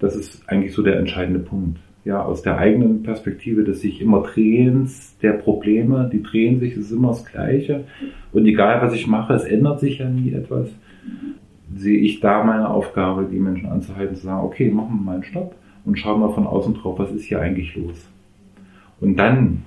Das 0.00 0.16
ist 0.16 0.46
eigentlich 0.48 0.74
so 0.74 0.82
der 0.82 0.98
entscheidende 0.98 1.40
Punkt 1.40 1.78
ja, 2.04 2.22
aus 2.22 2.42
der 2.42 2.58
eigenen 2.58 3.02
Perspektive 3.02 3.64
des 3.64 3.80
sich 3.80 4.00
immer 4.00 4.22
Drehens 4.22 5.16
der 5.22 5.32
Probleme, 5.32 6.10
die 6.12 6.22
drehen 6.22 6.60
sich, 6.60 6.72
es 6.72 6.86
ist 6.86 6.92
immer 6.92 7.08
das 7.08 7.24
Gleiche. 7.24 7.84
Und 8.32 8.46
egal 8.46 8.82
was 8.82 8.94
ich 8.94 9.06
mache, 9.06 9.34
es 9.34 9.44
ändert 9.44 9.80
sich 9.80 9.98
ja 9.98 10.08
nie 10.08 10.32
etwas, 10.32 10.68
sehe 11.74 11.98
ich 11.98 12.20
da 12.20 12.44
meine 12.44 12.68
Aufgabe, 12.68 13.28
die 13.30 13.38
Menschen 13.38 13.68
anzuhalten, 13.68 14.16
zu 14.16 14.22
sagen, 14.22 14.44
okay, 14.44 14.70
machen 14.70 14.98
wir 14.98 15.02
mal 15.02 15.14
einen 15.14 15.24
Stopp 15.24 15.54
und 15.84 15.98
schauen 15.98 16.20
mal 16.20 16.32
von 16.32 16.46
außen 16.46 16.74
drauf, 16.74 16.98
was 16.98 17.10
ist 17.12 17.24
hier 17.24 17.40
eigentlich 17.40 17.74
los. 17.74 18.06
Und 19.00 19.16
dann 19.16 19.62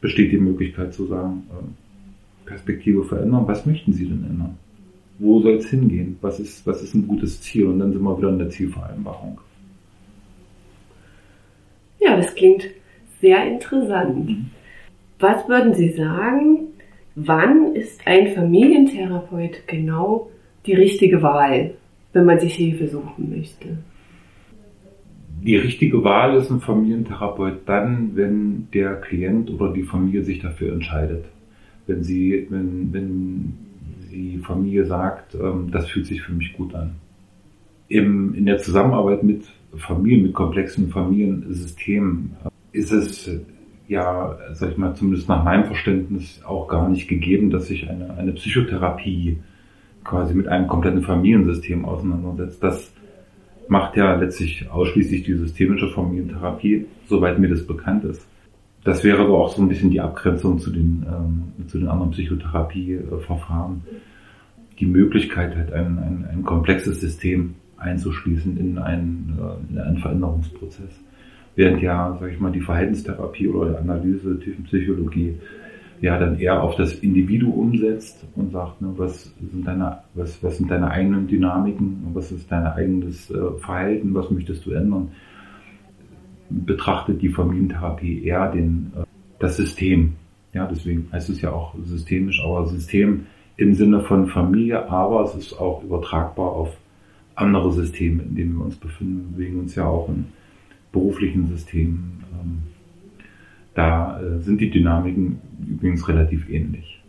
besteht 0.00 0.32
die 0.32 0.38
Möglichkeit 0.38 0.94
zu 0.94 1.06
sagen, 1.06 1.44
äh, 1.50 2.46
Perspektive 2.48 3.04
verändern, 3.04 3.46
was 3.46 3.66
möchten 3.66 3.92
Sie 3.92 4.06
denn 4.06 4.24
ändern? 4.24 4.56
Wo 5.18 5.40
soll 5.40 5.54
es 5.54 5.68
hingehen? 5.68 6.16
Was 6.22 6.40
ist, 6.40 6.66
was 6.66 6.82
ist 6.82 6.94
ein 6.94 7.06
gutes 7.06 7.42
Ziel? 7.42 7.66
Und 7.66 7.80
dann 7.80 7.92
sind 7.92 8.02
wir 8.02 8.16
wieder 8.16 8.30
in 8.30 8.38
der 8.38 8.50
Zielvereinbarung. 8.50 9.40
Ja, 12.00 12.16
das 12.16 12.34
klingt 12.34 12.68
sehr 13.20 13.44
interessant. 13.44 14.46
Was 15.18 15.48
würden 15.48 15.74
Sie 15.74 15.90
sagen, 15.90 16.68
wann 17.16 17.74
ist 17.74 18.00
ein 18.06 18.32
Familientherapeut 18.34 19.66
genau 19.66 20.30
die 20.68 20.74
richtige 20.74 21.22
Wahl, 21.22 21.72
wenn 22.12 22.24
man 22.26 22.38
sich 22.38 22.54
Hilfe 22.54 22.86
suchen 22.86 23.30
möchte? 23.30 23.78
Die 25.42 25.56
richtige 25.56 26.04
Wahl 26.04 26.36
ist 26.36 26.50
ein 26.50 26.60
Familientherapeut 26.60 27.60
dann, 27.66 28.10
wenn 28.14 28.68
der 28.74 28.96
Klient 28.96 29.50
oder 29.50 29.72
die 29.72 29.84
Familie 29.84 30.22
sich 30.22 30.40
dafür 30.40 30.72
entscheidet. 30.72 31.24
Wenn 31.86 32.02
sie, 32.02 32.46
wenn, 32.50 32.92
wenn 32.92 33.54
die 34.12 34.38
Familie 34.38 34.84
sagt, 34.84 35.34
ähm, 35.34 35.70
das 35.70 35.88
fühlt 35.88 36.06
sich 36.06 36.22
für 36.22 36.32
mich 36.32 36.52
gut 36.54 36.74
an. 36.74 36.96
Im, 37.88 38.34
in 38.34 38.46
der 38.46 38.58
Zusammenarbeit 38.58 39.22
mit 39.22 39.44
Familien, 39.76 40.24
mit 40.24 40.34
komplexen 40.34 40.90
Familiensystemen 40.90 42.36
ist 42.72 42.92
es 42.92 43.30
ja, 43.86 44.36
sag 44.52 44.72
ich 44.72 44.76
mal, 44.76 44.94
zumindest 44.94 45.28
nach 45.28 45.42
meinem 45.42 45.64
Verständnis 45.64 46.42
auch 46.44 46.68
gar 46.68 46.88
nicht 46.90 47.08
gegeben, 47.08 47.48
dass 47.50 47.68
sich 47.68 47.88
eine, 47.88 48.14
eine 48.18 48.32
Psychotherapie 48.32 49.38
quasi 50.08 50.34
mit 50.34 50.48
einem 50.48 50.66
kompletten 50.66 51.02
Familiensystem 51.02 51.84
auseinandersetzt. 51.84 52.62
Das 52.62 52.92
macht 53.68 53.96
ja 53.96 54.14
letztlich 54.14 54.70
ausschließlich 54.70 55.22
die 55.24 55.34
systemische 55.34 55.88
Familientherapie, 55.88 56.86
soweit 57.06 57.38
mir 57.38 57.48
das 57.48 57.66
bekannt 57.66 58.04
ist. 58.04 58.26
Das 58.84 59.04
wäre 59.04 59.22
aber 59.22 59.38
auch 59.38 59.54
so 59.54 59.60
ein 59.60 59.68
bisschen 59.68 59.90
die 59.90 60.00
Abgrenzung 60.00 60.58
zu 60.58 60.70
den, 60.70 61.04
ähm, 61.06 61.66
zu 61.68 61.78
den 61.78 61.88
anderen 61.88 62.12
Psychotherapieverfahren. 62.12 63.82
Die 64.78 64.86
Möglichkeit, 64.86 65.56
halt 65.56 65.72
ein, 65.72 65.98
ein, 65.98 66.26
ein 66.32 66.42
komplexes 66.42 67.00
System 67.00 67.56
einzuschließen 67.76 68.56
in 68.56 68.78
einen, 68.78 69.38
äh, 69.38 69.72
in 69.72 69.78
einen 69.78 69.98
Veränderungsprozess. 69.98 71.00
Während 71.54 71.82
ja, 71.82 72.16
sage 72.18 72.32
ich 72.32 72.40
mal, 72.40 72.52
die 72.52 72.60
Verhaltenstherapie 72.60 73.48
oder 73.48 73.78
Analyse, 73.78 74.38
Tiefenpsychologie 74.38 75.34
ja 76.00 76.18
dann 76.18 76.38
eher 76.38 76.62
auf 76.62 76.76
das 76.76 76.94
Individuum 76.94 77.76
setzt 77.76 78.24
und 78.36 78.52
sagt, 78.52 78.80
ne, 78.80 78.92
was 78.96 79.32
sind 79.50 79.66
deine, 79.66 79.98
was, 80.14 80.42
was 80.42 80.58
sind 80.58 80.70
deine 80.70 80.90
eigenen 80.90 81.26
Dynamiken, 81.26 82.06
was 82.14 82.30
ist 82.30 82.50
dein 82.50 82.66
eigenes 82.66 83.30
äh, 83.30 83.52
Verhalten, 83.58 84.14
was 84.14 84.30
möchtest 84.30 84.64
du 84.66 84.72
ändern. 84.72 85.08
betrachtet 86.50 87.20
die 87.20 87.28
Familientherapie 87.28 88.24
eher 88.24 88.50
den, 88.50 88.92
äh, 88.96 89.04
das 89.38 89.56
System. 89.56 90.14
Ja, 90.52 90.66
deswegen 90.66 91.08
heißt 91.12 91.28
es 91.28 91.40
ja 91.40 91.52
auch 91.52 91.74
systemisch, 91.84 92.42
aber 92.42 92.66
System 92.66 93.26
im 93.56 93.74
Sinne 93.74 94.00
von 94.00 94.28
Familie, 94.28 94.88
aber 94.88 95.24
es 95.24 95.34
ist 95.34 95.58
auch 95.58 95.82
übertragbar 95.82 96.52
auf 96.52 96.76
andere 97.34 97.72
Systeme, 97.72 98.22
in 98.22 98.34
denen 98.34 98.56
wir 98.56 98.64
uns 98.64 98.76
befinden. 98.76 99.30
Wir 99.30 99.36
bewegen 99.36 99.60
uns 99.60 99.74
ja 99.74 99.86
auch 99.86 100.08
in 100.08 100.26
beruflichen 100.92 101.48
Systemen. 101.48 102.24
Ähm, 102.32 102.62
da 103.78 104.20
äh, 104.20 104.40
sind 104.40 104.60
die 104.60 104.70
Dynamiken 104.70 105.40
übrigens 105.66 106.08
relativ 106.08 106.50
ähnlich. 106.50 107.00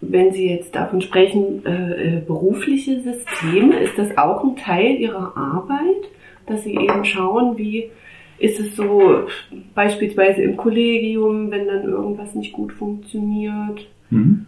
Wenn 0.00 0.32
Sie 0.32 0.48
jetzt 0.50 0.74
davon 0.74 1.00
sprechen, 1.00 1.64
äh, 1.66 2.16
äh, 2.18 2.20
berufliche 2.20 3.00
Systeme, 3.00 3.78
ist 3.80 3.98
das 3.98 4.16
auch 4.16 4.42
ein 4.42 4.56
Teil 4.56 4.96
Ihrer 4.96 5.36
Arbeit, 5.36 6.10
dass 6.46 6.64
Sie 6.64 6.74
eben 6.74 7.04
schauen, 7.04 7.58
wie 7.58 7.90
ist 8.38 8.60
es 8.60 8.76
so 8.76 9.26
beispielsweise 9.74 10.42
im 10.42 10.56
Kollegium, 10.56 11.50
wenn 11.50 11.66
dann 11.66 11.84
irgendwas 11.84 12.34
nicht 12.34 12.52
gut 12.52 12.72
funktioniert? 12.72 13.86
Mhm. 14.10 14.46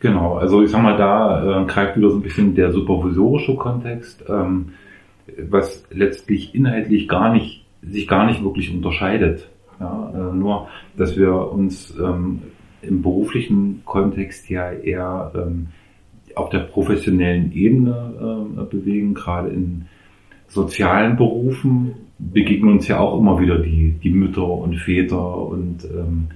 Genau, 0.00 0.36
also 0.36 0.62
ich 0.62 0.70
sag 0.70 0.82
mal, 0.82 0.96
da 0.96 1.62
äh, 1.62 1.66
greift 1.66 1.96
wieder 1.96 2.10
so 2.10 2.16
ein 2.16 2.22
bisschen 2.22 2.54
der 2.54 2.70
supervisorische 2.70 3.56
Kontext, 3.56 4.24
ähm, 4.28 4.72
was 5.48 5.84
letztlich 5.90 6.54
inhaltlich 6.54 7.08
gar 7.08 7.32
nicht, 7.32 7.64
sich 7.82 8.06
gar 8.06 8.26
nicht 8.26 8.42
wirklich 8.42 8.72
unterscheidet. 8.72 9.48
Ja, 9.80 10.12
äh, 10.14 10.34
nur, 10.34 10.68
dass 10.96 11.16
wir 11.16 11.52
uns 11.52 11.96
ähm, 11.98 12.42
im 12.82 13.02
beruflichen 13.02 13.82
Kontext 13.84 14.48
ja 14.48 14.72
eher 14.72 15.32
ähm, 15.34 15.68
auf 16.34 16.50
der 16.50 16.60
professionellen 16.60 17.52
Ebene 17.52 18.54
äh, 18.56 18.64
bewegen, 18.64 19.14
gerade 19.14 19.48
in 19.50 19.86
sozialen 20.46 21.16
Berufen 21.16 21.94
begegnen 22.18 22.72
uns 22.72 22.88
ja 22.88 22.98
auch 22.98 23.18
immer 23.18 23.38
wieder 23.40 23.58
die, 23.58 23.92
die 24.02 24.10
Mütter 24.10 24.48
und 24.48 24.76
Väter 24.76 25.36
und 25.36 25.84
ähm, 25.84 26.28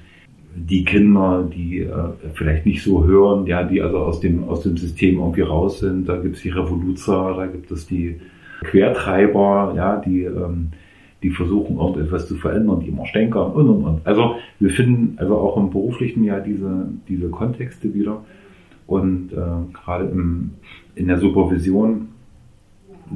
die 0.55 0.85
Kinder, 0.85 1.49
die 1.53 1.81
äh, 1.81 2.11
vielleicht 2.35 2.67
nicht 2.67 2.83
so 2.83 3.05
hören, 3.05 3.47
ja, 3.47 3.65
die 3.65 3.81
also 3.81 3.99
aus 3.99 4.21
dem, 4.21 4.45
aus 4.45 4.63
dem 4.63 4.77
System 4.77 5.19
irgendwie 5.19 5.41
raus 5.41 5.81
sind. 5.81 6.09
Da 6.09 6.17
gibt 6.17 6.37
es 6.37 6.43
die 6.43 6.51
Revoluzer, 6.51 7.35
da 7.37 7.47
gibt 7.47 7.71
es 7.71 7.87
die 7.87 8.21
Quertreiber, 8.65 9.73
ja, 9.77 9.97
die, 9.97 10.25
ähm, 10.25 10.71
die 11.23 11.31
versuchen 11.31 11.77
irgendetwas 11.77 12.27
zu 12.27 12.37
verändern, 12.37 12.81
die 12.81 12.89
immer 12.89 13.07
stänkern 13.07 13.53
und 13.53 13.69
und 13.69 13.85
und. 13.85 14.07
Also 14.07 14.37
wir 14.59 14.71
finden 14.71 15.19
also 15.19 15.37
auch 15.39 15.57
im 15.57 15.71
beruflichen 15.71 16.25
ja 16.25 16.41
diese, 16.41 16.89
diese 17.09 17.29
Kontexte 17.29 17.95
wieder. 17.95 18.25
Und 18.87 19.33
äh, 19.33 19.37
gerade 19.73 20.07
im, 20.07 20.55
in 20.95 21.09
der 21.09 21.19
Supervision 21.19 22.09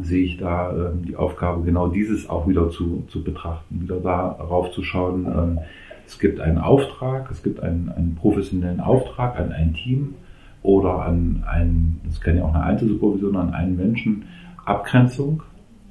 sehe 0.02 0.24
ich 0.24 0.36
da 0.38 0.70
äh, 0.70 0.90
die 1.06 1.16
Aufgabe, 1.16 1.62
genau 1.64 1.88
dieses 1.88 2.28
auch 2.28 2.46
wieder 2.48 2.70
zu, 2.70 3.04
zu 3.08 3.22
betrachten, 3.22 3.82
wieder 3.82 3.96
darauf 3.96 4.70
zu 4.70 4.82
schauen, 4.82 5.26
ähm, 5.26 5.58
es 6.06 6.20
gibt 6.20 6.40
einen 6.40 6.58
Auftrag, 6.58 7.30
es 7.32 7.42
gibt 7.42 7.60
einen, 7.60 7.88
einen 7.88 8.14
professionellen 8.14 8.80
Auftrag 8.80 9.38
an 9.40 9.50
ein 9.50 9.74
Team 9.74 10.14
oder 10.62 11.04
an 11.04 11.44
einen, 11.46 12.00
das 12.04 12.20
kann 12.20 12.36
ja 12.36 12.44
auch 12.44 12.54
eine 12.54 12.62
Einzelsupervision, 12.62 13.36
an 13.36 13.54
einen 13.54 13.76
Menschen, 13.76 14.24
Abgrenzung, 14.64 15.42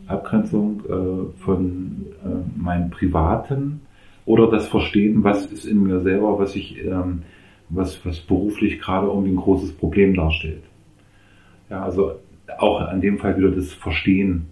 Abgrenzung 0.07 0.81
äh, 0.85 1.43
von 1.43 2.05
äh, 2.23 2.59
meinem 2.61 2.89
Privaten 2.89 3.81
oder 4.25 4.49
das 4.49 4.67
Verstehen, 4.67 5.23
was 5.23 5.45
ist 5.47 5.65
in 5.65 5.83
mir 5.83 6.01
selber, 6.01 6.39
was 6.39 6.55
ich, 6.55 6.83
ähm, 6.83 7.23
was, 7.69 8.05
was 8.05 8.19
beruflich 8.19 8.79
gerade 8.79 9.07
irgendwie 9.07 9.31
ein 9.31 9.37
großes 9.37 9.73
Problem 9.73 10.15
darstellt. 10.15 10.63
Ja, 11.69 11.83
also 11.83 12.13
auch 12.57 12.81
an 12.81 13.01
dem 13.01 13.17
Fall 13.17 13.37
wieder 13.37 13.51
das 13.51 13.73
Verstehen 13.73 14.47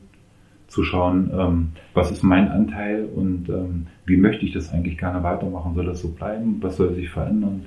zu 0.67 0.83
schauen, 0.83 1.29
ähm, 1.37 1.67
was 1.93 2.11
ist 2.11 2.23
mein 2.23 2.49
Anteil 2.49 3.05
und 3.15 3.47
ähm, 3.49 3.87
wie 4.05 4.17
möchte 4.17 4.45
ich 4.45 4.53
das 4.53 4.73
eigentlich 4.73 4.97
gerne 4.97 5.21
weitermachen? 5.21 5.75
Soll 5.75 5.85
das 5.85 6.01
so 6.01 6.09
bleiben? 6.09 6.57
Was 6.61 6.77
soll 6.77 6.93
sich 6.95 7.09
verändern? 7.09 7.65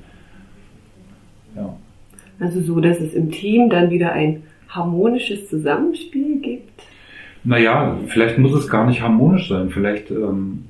Ja. 1.55 1.77
Also 2.41 2.61
so, 2.61 2.81
dass 2.81 3.01
es 3.01 3.15
im 3.15 3.31
Team 3.31 3.71
dann 3.71 3.91
wieder 3.91 4.13
ein 4.13 4.43
harmonisches 4.69 5.49
Zusammenspiel 5.49 6.41
gibt? 6.41 6.83
Naja, 7.47 7.97
vielleicht 8.09 8.39
muss 8.39 8.53
es 8.55 8.67
gar 8.67 8.87
nicht 8.87 9.03
harmonisch 9.03 9.49
sein. 9.49 9.71
Vielleicht 9.71 10.11
ähm, 10.11 10.65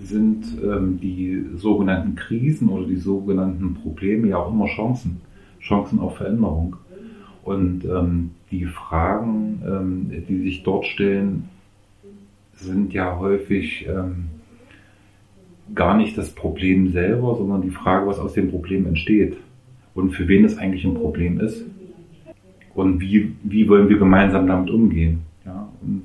sind 0.00 0.44
ähm, 0.62 1.00
die 1.02 1.46
sogenannten 1.56 2.14
Krisen 2.14 2.68
oder 2.68 2.86
die 2.86 2.96
sogenannten 2.96 3.74
Probleme 3.74 4.28
ja 4.28 4.36
auch 4.36 4.52
immer 4.52 4.66
Chancen. 4.66 5.20
Chancen 5.60 5.98
auf 5.98 6.18
Veränderung. 6.18 6.76
Und 7.42 7.84
ähm, 7.84 8.30
die 8.52 8.66
Fragen, 8.66 9.60
ähm, 9.66 10.24
die 10.28 10.42
sich 10.42 10.62
dort 10.62 10.86
stellen, 10.86 11.48
sind 12.54 12.92
ja 12.92 13.18
häufig 13.18 13.88
ähm, 13.88 14.26
gar 15.74 15.96
nicht 15.96 16.16
das 16.16 16.30
Problem 16.30 16.92
selber, 16.92 17.34
sondern 17.34 17.62
die 17.62 17.70
Frage, 17.70 18.06
was 18.06 18.20
aus 18.20 18.34
dem 18.34 18.48
Problem 18.48 18.86
entsteht 18.86 19.36
und 19.94 20.12
für 20.12 20.28
wen 20.28 20.44
es 20.44 20.56
eigentlich 20.56 20.84
ein 20.84 20.94
Problem 20.94 21.40
ist 21.40 21.64
und 22.74 23.00
wie, 23.00 23.32
wie 23.42 23.68
wollen 23.68 23.88
wir 23.88 23.98
gemeinsam 23.98 24.46
damit 24.46 24.70
umgehen. 24.70 25.31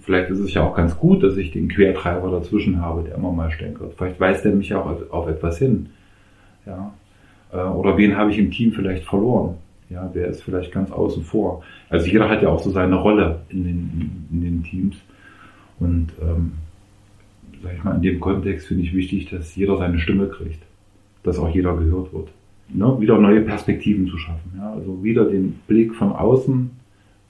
Vielleicht 0.02 0.30
ist 0.30 0.40
es 0.40 0.54
ja 0.54 0.64
auch 0.64 0.76
ganz 0.76 0.98
gut, 0.98 1.24
dass 1.24 1.38
ich 1.38 1.52
den 1.52 1.68
Quertreiber 1.70 2.32
dazwischen 2.32 2.82
habe, 2.82 3.04
der 3.04 3.16
immer 3.16 3.32
mal 3.32 3.52
stänkert. 3.52 3.94
Vielleicht 3.96 4.20
weist 4.20 4.46
er 4.46 4.54
mich 4.54 4.70
ja 4.70 4.82
auch 4.82 4.88
auf, 4.88 5.12
auf 5.12 5.28
etwas 5.28 5.60
hin. 5.60 5.88
Ja, 6.66 6.94
äh, 7.52 7.58
oder 7.58 7.98
wen 7.98 8.18
habe 8.18 8.32
ich 8.32 8.38
im 8.38 8.52
Team 8.52 8.72
vielleicht 8.74 9.06
verloren? 9.06 9.56
Ja, 9.90 10.10
wer 10.14 10.28
ist 10.28 10.44
vielleicht 10.44 10.72
ganz 10.72 10.92
außen 10.92 11.24
vor? 11.24 11.64
Also 11.90 12.08
jeder 12.08 12.30
hat 12.30 12.42
ja 12.42 12.50
auch 12.50 12.60
so 12.60 12.70
seine 12.72 12.96
Rolle 12.96 13.40
in 13.50 13.64
den, 13.64 14.28
in 14.32 14.42
den 14.42 14.64
Teams. 14.64 14.98
Und 15.80 16.10
ähm, 16.22 16.54
sag 17.64 17.74
ich 17.76 17.84
mal, 17.84 17.96
in 17.96 18.02
dem 18.02 18.20
Kontext 18.20 18.68
finde 18.68 18.84
ich 18.84 18.94
wichtig, 18.94 19.30
dass 19.30 19.56
jeder 19.56 19.78
seine 19.78 20.00
Stimme 20.00 20.28
kriegt, 20.28 20.62
dass 21.24 21.40
auch 21.40 21.50
jeder 21.50 21.76
gehört 21.78 22.14
wird. 22.14 22.30
Ne? 22.70 22.98
Wieder 23.00 23.18
neue 23.18 23.42
Perspektiven 23.42 24.08
zu 24.08 24.18
schaffen. 24.18 24.54
Ja? 24.58 24.74
Also 24.74 25.04
wieder 25.04 25.26
den 25.26 25.54
Blick 25.68 25.96
von 25.96 26.12
außen, 26.12 26.72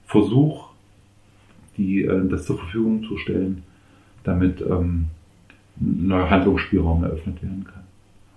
Versuch, 0.06 0.67
die, 1.78 2.02
äh, 2.02 2.28
das 2.28 2.44
zur 2.44 2.58
Verfügung 2.58 3.04
zu 3.04 3.16
stellen, 3.16 3.62
damit 4.24 4.60
ähm, 4.60 5.06
neuer 5.80 6.28
Handlungsspielraum 6.28 7.04
eröffnet 7.04 7.42
werden 7.42 7.64
kann. 7.64 7.84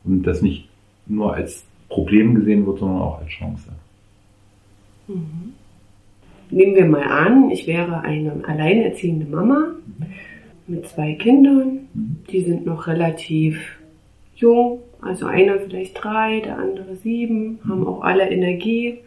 Und 0.03 0.23
das 0.23 0.41
nicht 0.41 0.69
nur 1.07 1.33
als 1.33 1.65
Problem 1.89 2.35
gesehen 2.35 2.65
wird, 2.65 2.79
sondern 2.79 3.01
auch 3.01 3.19
als 3.19 3.29
Chance. 3.29 3.69
Mhm. 5.07 5.53
Nehmen 6.49 6.75
wir 6.75 6.85
mal 6.85 7.03
an, 7.03 7.49
ich 7.49 7.65
wäre 7.65 8.01
eine 8.01 8.43
alleinerziehende 8.45 9.25
Mama 9.25 9.71
mit 10.67 10.85
zwei 10.87 11.13
Kindern. 11.13 11.87
Die 12.29 12.41
sind 12.41 12.65
noch 12.65 12.87
relativ 12.87 13.79
jung, 14.35 14.79
also 15.01 15.25
einer 15.27 15.59
vielleicht 15.59 16.01
drei, 16.03 16.41
der 16.41 16.57
andere 16.57 16.95
sieben, 16.95 17.59
haben 17.67 17.87
auch 17.87 18.01
alle 18.01 18.29
Energie. 18.29 18.99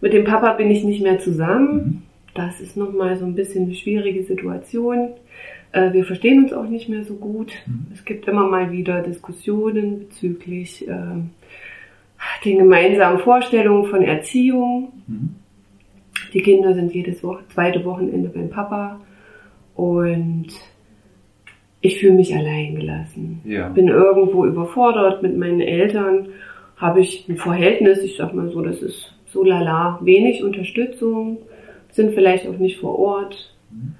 Mit 0.00 0.12
dem 0.12 0.24
Papa 0.24 0.52
bin 0.54 0.70
ich 0.70 0.84
nicht 0.84 1.02
mehr 1.02 1.18
zusammen. 1.18 2.02
Das 2.34 2.60
ist 2.60 2.76
nochmal 2.76 3.16
so 3.16 3.26
ein 3.26 3.34
bisschen 3.34 3.64
eine 3.64 3.74
schwierige 3.74 4.22
Situation. 4.24 5.10
Äh, 5.72 5.92
wir 5.92 6.04
verstehen 6.04 6.42
uns 6.42 6.52
auch 6.52 6.66
nicht 6.66 6.88
mehr 6.88 7.04
so 7.04 7.14
gut. 7.14 7.52
Es 7.92 8.04
gibt 8.04 8.28
immer 8.28 8.48
mal 8.48 8.70
wieder 8.70 9.02
Diskussionen 9.02 10.00
bezüglich 10.00 10.86
äh, 10.88 10.94
den 12.44 12.58
gemeinsamen 12.58 13.18
Vorstellungen 13.18 13.86
von 13.86 14.02
Erziehung. 14.02 14.92
Mhm. 15.06 15.36
Die 16.32 16.40
Kinder 16.40 16.74
sind 16.74 16.94
jedes 16.94 17.22
Woche, 17.22 17.44
zweite 17.48 17.84
Wochenende 17.84 18.28
beim 18.28 18.48
Papa 18.48 19.00
und 19.74 20.46
ich 21.80 21.98
fühle 21.98 22.14
mich 22.14 22.34
allein 22.34 22.76
gelassen. 22.76 23.42
Ja. 23.44 23.68
Bin 23.68 23.88
irgendwo 23.88 24.46
überfordert 24.46 25.22
mit 25.22 25.36
meinen 25.36 25.60
Eltern, 25.60 26.28
habe 26.76 27.00
ich 27.00 27.28
ein 27.28 27.36
Verhältnis, 27.36 28.02
ich 28.02 28.16
sag 28.16 28.32
mal 28.32 28.48
so, 28.50 28.62
das 28.62 28.80
ist 28.82 29.14
so 29.26 29.44
lala, 29.44 29.98
wenig 30.02 30.42
Unterstützung, 30.42 31.38
sind 31.92 32.14
vielleicht 32.14 32.46
auch 32.46 32.58
nicht 32.58 32.78
vor 32.78 32.98
Ort. 32.98 33.54
Mhm. 33.70 33.94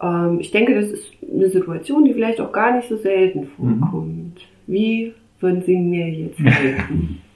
Ähm, 0.00 0.40
ich 0.40 0.50
denke, 0.50 0.74
das 0.74 0.90
ist 0.90 1.12
eine 1.22 1.48
Situation, 1.48 2.04
die 2.04 2.12
vielleicht 2.12 2.40
auch 2.40 2.52
gar 2.52 2.76
nicht 2.76 2.88
so 2.88 2.96
selten 2.96 3.46
vorkommt. 3.56 4.34
Mhm. 4.66 4.72
Wie 4.72 5.14
würden 5.40 5.62
Sie 5.62 5.76
mir 5.76 6.08
jetzt 6.08 6.38
helfen? 6.38 7.18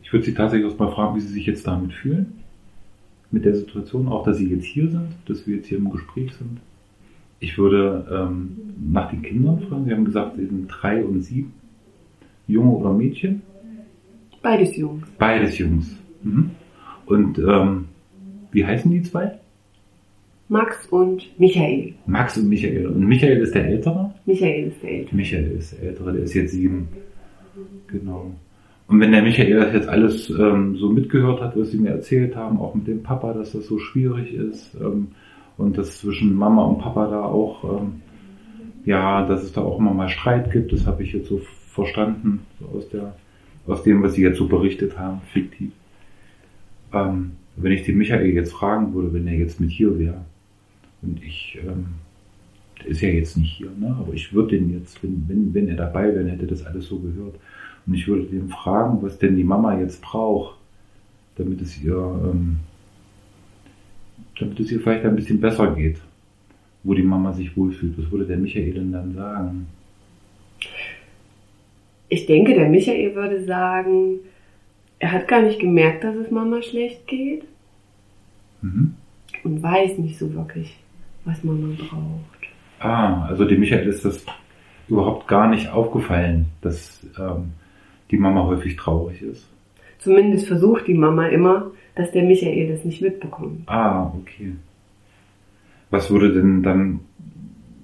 Ich 0.00 0.12
würde 0.14 0.24
Sie 0.24 0.32
tatsächlich 0.32 0.66
erst 0.66 0.80
mal 0.80 0.90
fragen, 0.90 1.16
wie 1.16 1.20
Sie 1.20 1.34
sich 1.34 1.44
jetzt 1.44 1.66
damit 1.66 1.92
fühlen 1.92 2.38
mit 3.30 3.44
der 3.44 3.54
Situation, 3.54 4.08
auch 4.08 4.24
dass 4.24 4.38
Sie 4.38 4.48
jetzt 4.48 4.64
hier 4.64 4.88
sind, 4.88 5.08
dass 5.26 5.46
wir 5.46 5.56
jetzt 5.56 5.66
hier 5.66 5.76
im 5.76 5.90
Gespräch 5.90 6.32
sind. 6.32 6.60
Ich 7.40 7.58
würde 7.58 8.06
ähm, 8.10 8.56
nach 8.90 9.10
den 9.10 9.20
Kindern 9.20 9.60
fragen. 9.60 9.84
Sie 9.84 9.92
haben 9.92 10.06
gesagt, 10.06 10.36
Sie 10.36 10.46
sind 10.46 10.66
drei 10.66 11.04
und 11.04 11.20
sieben. 11.20 11.52
Junge 12.46 12.70
oder 12.70 12.94
Mädchen? 12.94 13.42
Beides 14.40 14.74
Jungs. 14.78 15.06
Beides 15.18 15.58
Jungs. 15.58 15.94
Mhm. 16.22 16.52
Und 17.04 17.38
ähm, 17.38 17.84
wie 18.52 18.64
heißen 18.64 18.90
die 18.90 19.02
zwei? 19.02 19.32
Max 20.48 20.86
und 20.86 21.38
Michael. 21.38 21.94
Max 22.06 22.38
und 22.38 22.48
Michael. 22.48 22.86
Und 22.86 23.06
Michael 23.06 23.38
ist 23.38 23.54
der 23.54 23.66
Ältere? 23.66 24.14
Michael 24.24 24.68
ist 24.68 24.82
der 24.82 24.90
Ältere. 24.90 25.16
Michael 25.16 25.50
ist 25.58 25.72
der 25.72 25.88
Ältere, 25.88 26.12
der 26.12 26.22
ist 26.22 26.34
jetzt 26.34 26.52
sieben. 26.52 26.88
Genau. 27.88 28.32
Und 28.86 29.00
wenn 29.00 29.12
der 29.12 29.22
Michael 29.22 29.60
das 29.60 29.74
jetzt 29.74 29.88
alles 29.88 30.30
ähm, 30.30 30.76
so 30.76 30.88
mitgehört 30.88 31.42
hat, 31.42 31.58
was 31.58 31.70
sie 31.70 31.78
mir 31.78 31.90
erzählt 31.90 32.34
haben, 32.34 32.58
auch 32.58 32.74
mit 32.74 32.86
dem 32.86 33.02
Papa, 33.02 33.34
dass 33.34 33.52
das 33.52 33.66
so 33.66 33.78
schwierig 33.78 34.32
ist 34.32 34.74
ähm, 34.80 35.08
und 35.58 35.76
dass 35.76 35.98
zwischen 35.98 36.34
Mama 36.34 36.64
und 36.64 36.78
Papa 36.78 37.10
da 37.10 37.22
auch 37.22 37.64
ähm, 37.64 38.00
ja, 38.88 39.26
dass 39.26 39.42
es 39.42 39.52
da 39.52 39.60
auch 39.60 39.78
immer 39.78 39.92
mal 39.92 40.08
Streit 40.08 40.50
gibt, 40.50 40.72
das 40.72 40.86
habe 40.86 41.02
ich 41.02 41.12
jetzt 41.12 41.28
so 41.28 41.42
verstanden, 41.72 42.40
so 42.58 42.78
aus, 42.78 42.88
der, 42.88 43.14
aus 43.66 43.82
dem, 43.82 44.02
was 44.02 44.14
Sie 44.14 44.22
jetzt 44.22 44.38
so 44.38 44.48
berichtet 44.48 44.98
haben, 44.98 45.20
fiktiv. 45.30 45.72
Ähm, 46.94 47.32
wenn 47.60 47.72
ich 47.72 47.82
den 47.82 47.98
Michael 47.98 48.32
jetzt 48.34 48.52
fragen 48.52 48.94
würde, 48.94 49.12
wenn 49.12 49.26
er 49.26 49.34
jetzt 49.34 49.60
mit 49.60 49.70
hier 49.70 49.98
wäre, 49.98 50.24
und 51.02 51.22
ich, 51.22 51.58
ähm, 51.62 51.86
der 52.80 52.88
ist 52.88 53.00
ja 53.00 53.08
jetzt 53.08 53.36
nicht 53.36 53.52
hier, 53.52 53.70
ne? 53.78 53.96
aber 53.98 54.12
ich 54.14 54.32
würde 54.32 54.56
den 54.56 54.72
jetzt, 54.72 55.02
wenn, 55.02 55.24
wenn, 55.28 55.54
wenn 55.54 55.68
er 55.68 55.76
dabei 55.76 56.14
wäre, 56.14 56.28
hätte 56.28 56.46
das 56.46 56.64
alles 56.64 56.86
so 56.86 56.98
gehört. 56.98 57.34
Und 57.86 57.94
ich 57.94 58.06
würde 58.06 58.24
den 58.24 58.48
fragen, 58.48 58.98
was 59.02 59.18
denn 59.18 59.36
die 59.36 59.44
Mama 59.44 59.78
jetzt 59.78 60.02
braucht, 60.02 60.56
damit 61.36 61.60
es 61.62 61.82
ihr, 61.82 61.96
ähm, 61.96 62.58
damit 64.38 64.60
es 64.60 64.70
ihr 64.70 64.80
vielleicht 64.80 65.04
ein 65.04 65.16
bisschen 65.16 65.40
besser 65.40 65.74
geht, 65.74 66.00
wo 66.82 66.94
die 66.94 67.02
Mama 67.02 67.32
sich 67.32 67.56
wohlfühlt. 67.56 67.96
Was 67.98 68.10
würde 68.10 68.26
der 68.26 68.36
Michael 68.36 68.74
denn 68.74 68.92
dann 68.92 69.14
sagen? 69.14 69.66
Ich 72.08 72.26
denke, 72.26 72.54
der 72.54 72.68
Michael 72.68 73.14
würde 73.14 73.44
sagen, 73.44 74.20
er 74.98 75.12
hat 75.12 75.28
gar 75.28 75.42
nicht 75.42 75.60
gemerkt, 75.60 76.04
dass 76.04 76.16
es 76.16 76.30
Mama 76.30 76.62
schlecht 76.62 77.06
geht. 77.06 77.44
Mhm. 78.62 78.94
Und 79.44 79.62
weiß 79.62 79.98
nicht 79.98 80.18
so 80.18 80.32
wirklich, 80.34 80.76
was 81.24 81.44
Mama 81.44 81.74
braucht. 81.76 82.48
Ah, 82.80 83.26
also 83.26 83.44
dem 83.44 83.60
Michael 83.60 83.88
ist 83.88 84.04
das 84.04 84.24
überhaupt 84.88 85.28
gar 85.28 85.48
nicht 85.48 85.70
aufgefallen, 85.70 86.46
dass 86.60 87.04
ähm, 87.18 87.52
die 88.10 88.16
Mama 88.16 88.44
häufig 88.44 88.76
traurig 88.76 89.22
ist. 89.22 89.48
Zumindest 89.98 90.46
versucht 90.46 90.86
die 90.86 90.94
Mama 90.94 91.26
immer, 91.28 91.70
dass 91.94 92.12
der 92.12 92.22
Michael 92.24 92.68
das 92.68 92.84
nicht 92.84 93.02
mitbekommt. 93.02 93.68
Ah, 93.68 94.12
okay. 94.20 94.54
Was 95.90 96.10
würde 96.10 96.32
denn 96.32 96.62
dann 96.62 97.00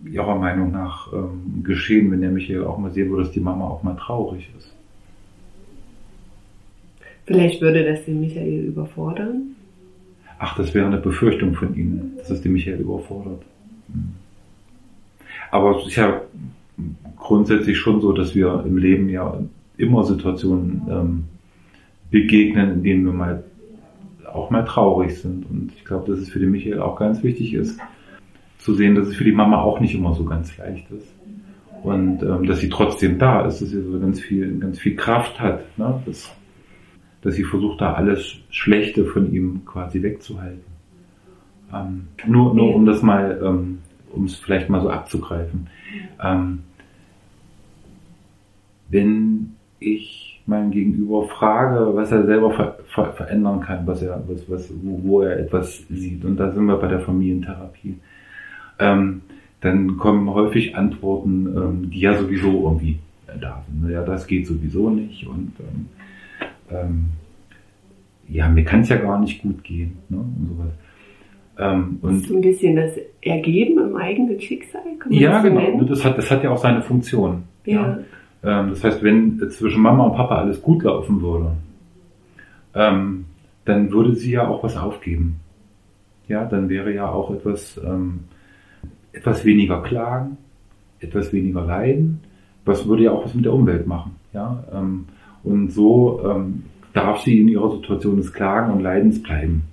Ihrer 0.05 0.37
Meinung 0.37 0.71
nach 0.71 1.13
ähm, 1.13 1.63
geschehen, 1.65 2.11
wenn 2.11 2.21
der 2.21 2.31
Michael 2.31 2.65
auch 2.65 2.79
mal 2.79 2.93
sehen 2.93 3.11
würde, 3.11 3.25
dass 3.25 3.33
die 3.33 3.41
Mama 3.41 3.67
auch 3.67 3.83
mal 3.83 3.97
traurig 3.97 4.51
ist? 4.57 4.74
Vielleicht 7.27 7.61
würde 7.61 7.85
das 7.85 8.05
den 8.05 8.21
Michael 8.21 8.65
überfordern. 8.67 9.57
Ach, 10.39 10.57
das 10.57 10.75
wäre 10.75 10.87
eine 10.87 10.99
Befürchtung 10.99 11.55
von 11.55 11.75
Ihnen, 11.75 12.13
dass 12.19 12.31
es 12.31 12.43
den 12.43 12.53
Michael 12.53 12.81
überfordert. 12.81 13.43
Hm. 13.93 14.13
Aber 15.51 15.79
es 15.79 15.87
ist 15.87 15.97
ja 15.97 16.21
grundsätzlich 17.17 17.79
schon 17.79 18.01
so, 18.01 18.13
dass 18.13 18.35
wir 18.35 18.65
im 18.67 18.77
Leben 18.77 19.09
ja 19.09 19.39
immer 19.77 20.05
Situationen 20.05 20.83
ähm, 20.91 21.25
begegnen, 22.11 22.73
in 22.73 22.83
denen 22.83 23.05
wir 23.07 23.13
mal 23.13 23.45
auch 24.33 24.51
mal 24.51 24.65
traurig 24.65 25.17
sind. 25.21 25.49
Und 25.49 25.73
ich 25.77 25.85
glaube, 25.85 26.11
dass 26.11 26.21
es 26.21 26.29
für 26.29 26.41
den 26.41 26.51
Michael 26.51 26.81
auch 26.81 26.99
ganz 26.99 27.23
wichtig 27.23 27.55
ist, 27.55 27.79
zu 28.59 28.75
sehen, 28.75 28.95
dass 28.95 29.09
es 29.09 29.15
für 29.15 29.25
die 29.25 29.33
Mama 29.33 29.63
auch 29.63 29.81
nicht 29.81 29.95
immer 29.95 30.15
so 30.15 30.25
ganz 30.25 30.57
leicht 30.59 30.91
ist. 30.91 31.13
Und 31.83 32.23
ähm, 32.23 32.47
dass 32.47 32.61
sie 32.61 32.69
trotzdem 32.69 33.19
da 33.19 33.47
ist, 33.47 33.61
dass 33.61 33.69
sie 33.69 33.83
so 33.83 34.01
ganz 34.01 34.21
viel, 34.21 34.59
ganz 34.59 34.79
viel 34.79 34.97
Kraft 34.97 35.39
hat, 35.39 35.79
ne? 35.79 36.03
dass, 36.07 36.35
dass 37.25 37.35
sie 37.35 37.45
versucht, 37.45 37.81
da 37.81 37.95
alles 37.95 38.37
Schlechte 38.51 39.07
von 39.07 39.33
ihm 39.33 39.63
quasi 39.65 40.03
wegzuhalten. 40.03 40.63
Ähm, 41.73 42.09
nur, 42.27 42.55
nur 42.55 42.75
um 42.75 42.85
das 42.85 43.03
mal, 43.03 43.41
ähm, 43.43 43.79
um 44.13 44.25
es 44.25 44.37
vielleicht 44.37 44.69
mal 44.69 44.83
so 44.83 44.91
abzugreifen. 44.91 45.69
Ähm, 46.23 46.61
wenn 48.91 49.55
ich 49.81 50.43
meinem 50.47 50.71
Gegenüber 50.71 51.25
frage, 51.25 51.97
was 51.97 52.13
er 52.13 52.27
selber 52.27 52.53
ver 52.53 52.79
ver 52.95 53.13
verändern 53.15 53.61
kann, 53.61 53.87
was 53.87 54.03
er, 54.03 54.23
was, 54.29 54.49
was, 54.49 54.71
wo, 54.83 55.01
wo, 55.03 55.23
er 55.23 55.39
etwas 55.39 55.79
sieht. 55.89 56.25
Und 56.27 56.37
da 56.37 56.51
sind 56.53 56.67
wir 56.67 56.77
bei 56.77 56.89
der 56.89 57.01
Familientherapie. 57.01 57.99
Ähm, 58.79 59.23
dann 59.63 59.97
kommen 59.97 60.29
häufig 60.29 60.77
Antworten, 60.77 61.47
ähm, 61.57 61.91
die 61.91 62.01
ja 62.01 62.19
sowieso 62.19 62.65
irgendwie 62.65 62.99
da 63.41 63.65
sind. 63.67 63.91
Ja, 63.91 64.03
das 64.03 64.27
geht 64.27 64.47
sowieso 64.47 64.91
nicht 64.91 65.27
und 65.27 65.53
ähm, 65.61 65.87
ähm 66.71 67.11
ja, 68.29 68.49
mir 68.49 68.65
kann 68.65 68.81
es 68.81 68.89
ja 68.89 68.97
gar 68.97 69.21
nicht 69.21 69.43
gut 69.43 69.63
gehen 69.65 69.99
ne, 70.09 70.19
und 70.19 70.49
sowas. 70.49 70.73
Ähm, 71.57 71.99
und 72.03 72.17
ist 72.17 72.29
so 72.29 72.35
ein 72.35 72.41
bisschen 72.41 72.77
das 72.77 72.93
Ergeben 73.21 73.79
im 73.79 73.97
eigenen 73.97 74.41
Schicksal? 74.41 74.83
ja, 75.11 75.33
das 75.33 75.43
genau. 75.45 75.83
Das 75.85 76.05
hat, 76.05 76.19
das 76.19 76.31
hat 76.31 76.43
ja 76.43 76.51
auch 76.51 76.59
seine 76.59 76.83
Funktion. 76.83 77.45
Ja. 77.65 77.99
ja. 78.43 78.61
Ähm, 78.61 78.71
das 78.71 78.83
heißt, 78.83 79.03
wenn 79.03 79.39
zwischen 79.51 79.83
Mama 79.83 80.05
und 80.07 80.17
Papa 80.17 80.37
alles 80.37 80.61
gut 80.61 80.83
laufen 80.83 81.23
würde, 81.23 81.53
ähm, 82.75 83.27
dann 83.65 83.91
würde 83.93 84.15
sie 84.15 84.33
ja 84.33 84.49
auch 84.49 84.63
was 84.63 84.77
aufgeben. 84.77 85.41
Ja, 86.27 86.45
dann 86.45 86.69
wäre 86.69 86.93
ja 86.93 87.09
auch 87.11 87.33
etwas, 87.33 87.81
ähm, 87.85 88.21
etwas 89.13 89.45
weniger 89.45 89.83
klagen, 89.83 90.39
etwas 91.01 91.33
weniger 91.33 91.65
leiden. 91.65 92.21
Was 92.65 92.89
würde 92.89 93.05
ja 93.05 93.13
auch 93.13 93.25
was 93.25 93.35
mit 93.35 93.45
der 93.45 93.53
Umwelt 93.53 93.87
machen. 93.87 94.17
Ja, 94.33 94.65
ähm, 94.73 95.07
und 95.45 95.71
so 95.71 96.21
ähm, 96.25 96.65
darf 96.93 97.21
sie 97.21 97.41
in 97.41 97.49
ihrer 97.49 97.71
Situation 97.71 98.17
des 98.17 98.33
Klagen 98.33 98.73
und 98.73 98.81
Leidens 98.81 99.23
bleiben. 99.23 99.65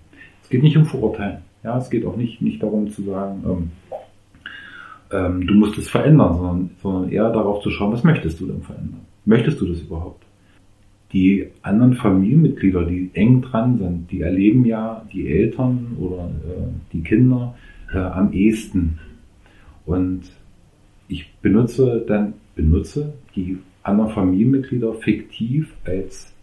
Es 0.43 0.49
geht 0.49 0.63
nicht 0.63 0.77
um 0.77 0.85
Verurteilen. 0.85 1.39
Ja, 1.63 1.77
es 1.77 1.89
geht 1.89 2.05
auch 2.05 2.17
nicht, 2.17 2.41
nicht 2.41 2.61
darum 2.61 2.89
zu 2.89 3.03
sagen, 3.03 3.43
ähm, 3.45 3.71
ähm, 5.11 5.47
du 5.47 5.53
musst 5.53 5.77
es 5.77 5.87
verändern, 5.89 6.37
sondern, 6.37 6.69
sondern 6.81 7.11
eher 7.11 7.31
darauf 7.31 7.61
zu 7.61 7.69
schauen, 7.69 7.93
was 7.93 8.03
möchtest 8.03 8.39
du 8.39 8.47
denn 8.47 8.61
verändern? 8.61 9.01
Möchtest 9.25 9.61
du 9.61 9.65
das 9.65 9.81
überhaupt? 9.81 10.23
Die 11.13 11.47
anderen 11.61 11.93
Familienmitglieder, 11.93 12.85
die 12.85 13.11
eng 13.13 13.41
dran 13.41 13.77
sind, 13.77 14.11
die 14.11 14.21
erleben 14.21 14.65
ja 14.65 15.05
die 15.11 15.27
Eltern 15.27 15.97
oder 15.99 16.29
äh, 16.47 16.67
die 16.93 17.01
Kinder 17.01 17.53
äh, 17.93 17.97
am 17.97 18.31
ehesten. 18.31 18.99
Und 19.85 20.21
ich 21.09 21.29
benutze 21.41 22.03
dann, 22.07 22.33
benutze 22.55 23.13
die 23.35 23.57
anderen 23.83 24.11
Familienmitglieder 24.11 24.93
fiktiv 24.95 25.73
als 25.85 26.33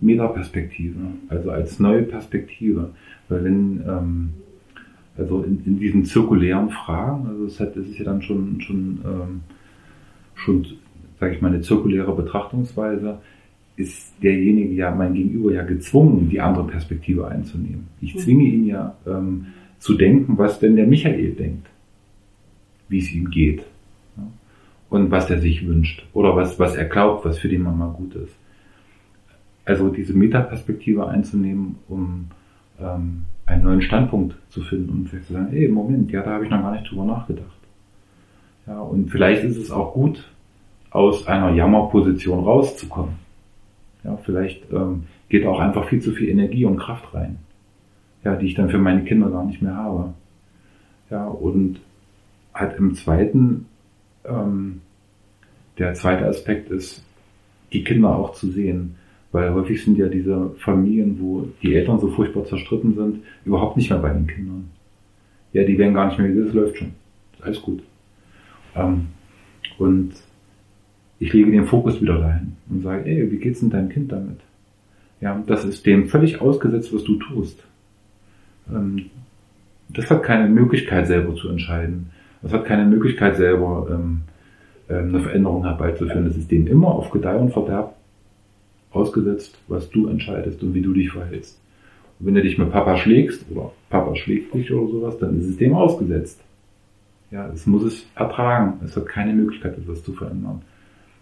Metaperspektive, 0.00 0.98
also 1.28 1.50
als 1.50 1.78
neue 1.78 2.02
Perspektive. 2.02 2.90
Weil 3.28 3.44
wenn, 3.44 3.82
ähm, 3.86 4.30
also 5.16 5.42
in, 5.42 5.62
in 5.64 5.78
diesen 5.78 6.04
zirkulären 6.04 6.70
Fragen, 6.70 7.26
also 7.28 7.46
es, 7.46 7.60
hat, 7.60 7.76
es 7.76 7.88
ist 7.88 7.98
ja 7.98 8.04
dann 8.04 8.22
schon, 8.22 8.60
schon, 8.60 8.98
ähm, 9.04 9.40
schon, 10.34 10.66
sage 11.20 11.34
ich 11.34 11.40
mal, 11.40 11.48
eine 11.48 11.60
zirkuläre 11.60 12.14
Betrachtungsweise, 12.14 13.18
ist 13.76 14.14
derjenige 14.22 14.74
ja, 14.74 14.94
mein 14.94 15.14
Gegenüber 15.14 15.52
ja 15.52 15.62
gezwungen, 15.62 16.28
die 16.28 16.40
andere 16.40 16.66
Perspektive 16.66 17.26
einzunehmen. 17.26 17.88
Ich 18.00 18.14
mhm. 18.14 18.18
zwinge 18.20 18.44
ihn 18.44 18.66
ja 18.66 18.96
ähm, 19.06 19.46
zu 19.78 19.94
denken, 19.94 20.38
was 20.38 20.60
denn 20.60 20.76
der 20.76 20.86
Michael 20.86 21.32
denkt, 21.32 21.66
wie 22.88 22.98
es 22.98 23.12
ihm 23.12 23.30
geht? 23.30 23.64
Und 24.94 25.10
was 25.10 25.28
er 25.28 25.40
sich 25.40 25.66
wünscht 25.66 26.06
oder 26.12 26.36
was, 26.36 26.60
was 26.60 26.76
er 26.76 26.84
glaubt, 26.84 27.24
was 27.24 27.38
für 27.38 27.48
die 27.48 27.58
Mama 27.58 27.88
gut 27.88 28.14
ist. 28.14 28.32
Also 29.64 29.88
diese 29.88 30.14
Metaperspektive 30.14 31.08
einzunehmen, 31.08 31.80
um 31.88 32.26
ähm, 32.80 33.24
einen 33.44 33.64
neuen 33.64 33.82
Standpunkt 33.82 34.36
zu 34.50 34.60
finden 34.62 34.90
und 34.90 35.08
vielleicht 35.08 35.26
zu 35.26 35.32
sagen, 35.32 35.48
hey, 35.50 35.66
Moment, 35.66 36.12
ja, 36.12 36.22
da 36.22 36.34
habe 36.34 36.44
ich 36.44 36.50
noch 36.50 36.62
gar 36.62 36.70
nicht 36.70 36.88
drüber 36.88 37.06
nachgedacht. 37.06 37.58
Ja, 38.68 38.78
und 38.78 39.10
vielleicht 39.10 39.42
ist 39.42 39.56
es 39.56 39.72
auch 39.72 39.94
gut, 39.94 40.30
aus 40.90 41.26
einer 41.26 41.52
Jammerposition 41.52 42.44
rauszukommen. 42.44 43.14
Ja, 44.04 44.16
vielleicht 44.18 44.70
ähm, 44.72 45.06
geht 45.28 45.44
auch 45.44 45.58
einfach 45.58 45.88
viel 45.88 46.02
zu 46.02 46.12
viel 46.12 46.28
Energie 46.28 46.66
und 46.66 46.76
Kraft 46.76 47.12
rein, 47.12 47.38
ja, 48.22 48.36
die 48.36 48.46
ich 48.46 48.54
dann 48.54 48.70
für 48.70 48.78
meine 48.78 49.02
Kinder 49.02 49.28
gar 49.28 49.44
nicht 49.44 49.60
mehr 49.60 49.74
habe. 49.74 50.14
Ja, 51.10 51.26
und 51.26 51.80
halt 52.54 52.78
im 52.78 52.94
zweiten, 52.94 53.66
ähm, 54.24 54.82
der 55.78 55.94
zweite 55.94 56.26
Aspekt 56.26 56.70
ist, 56.70 57.04
die 57.72 57.84
Kinder 57.84 58.16
auch 58.16 58.34
zu 58.34 58.50
sehen. 58.50 58.96
Weil 59.32 59.52
häufig 59.52 59.82
sind 59.82 59.98
ja 59.98 60.06
diese 60.06 60.50
Familien, 60.58 61.18
wo 61.20 61.48
die 61.60 61.74
Eltern 61.74 61.98
so 61.98 62.08
furchtbar 62.08 62.44
zerstritten 62.44 62.94
sind, 62.94 63.24
überhaupt 63.44 63.76
nicht 63.76 63.90
mehr 63.90 63.98
bei 63.98 64.10
den 64.10 64.28
Kindern. 64.28 64.70
Ja, 65.52 65.64
die 65.64 65.76
werden 65.76 65.94
gar 65.94 66.06
nicht 66.06 66.18
mehr, 66.18 66.44
das 66.44 66.54
läuft 66.54 66.78
schon. 66.78 66.92
Alles 67.40 67.60
gut. 67.60 67.82
Ähm, 68.76 69.08
und 69.78 70.12
ich 71.18 71.32
lege 71.32 71.50
den 71.50 71.66
Fokus 71.66 72.00
wieder 72.00 72.20
dahin 72.20 72.52
und 72.70 72.82
sage, 72.82 73.06
ey, 73.06 73.30
wie 73.30 73.38
geht's 73.38 73.60
denn 73.60 73.70
deinem 73.70 73.88
Kind 73.88 74.12
damit? 74.12 74.38
Ja, 75.20 75.42
das 75.46 75.64
ist 75.64 75.84
dem 75.84 76.06
völlig 76.08 76.40
ausgesetzt, 76.40 76.94
was 76.94 77.02
du 77.02 77.16
tust. 77.16 77.58
Ähm, 78.70 79.06
das 79.88 80.10
hat 80.10 80.22
keine 80.22 80.48
Möglichkeit 80.48 81.08
selber 81.08 81.34
zu 81.34 81.48
entscheiden. 81.48 82.10
Das 82.40 82.52
hat 82.52 82.66
keine 82.66 82.84
Möglichkeit 82.84 83.36
selber 83.36 83.88
ähm 83.90 84.22
eine 84.88 85.20
Veränderung 85.20 85.64
herbeizuführen. 85.64 86.26
Das 86.26 86.36
ist 86.36 86.50
dem 86.50 86.66
immer 86.66 86.88
auf 86.88 87.10
Gedeih 87.10 87.38
und 87.38 87.52
Verderb 87.52 87.94
ausgesetzt, 88.90 89.58
was 89.68 89.90
du 89.90 90.08
entscheidest 90.08 90.62
und 90.62 90.74
wie 90.74 90.82
du 90.82 90.92
dich 90.92 91.10
verhältst. 91.10 91.60
Und 92.18 92.26
wenn 92.26 92.34
du 92.34 92.42
dich 92.42 92.58
mit 92.58 92.70
Papa 92.70 92.96
schlägst 92.96 93.44
oder 93.50 93.72
Papa 93.90 94.14
schlägt 94.14 94.54
dich 94.54 94.72
oder 94.72 94.90
sowas, 94.90 95.18
dann 95.18 95.38
ist 95.38 95.48
es 95.48 95.56
dem 95.56 95.74
ausgesetzt. 95.74 96.40
Ja, 97.30 97.48
es 97.52 97.66
muss 97.66 97.82
es 97.82 98.06
ertragen. 98.14 98.74
Es 98.84 98.96
hat 98.96 99.06
keine 99.06 99.32
Möglichkeit, 99.32 99.76
etwas 99.76 100.04
zu 100.04 100.12
verändern. 100.12 100.62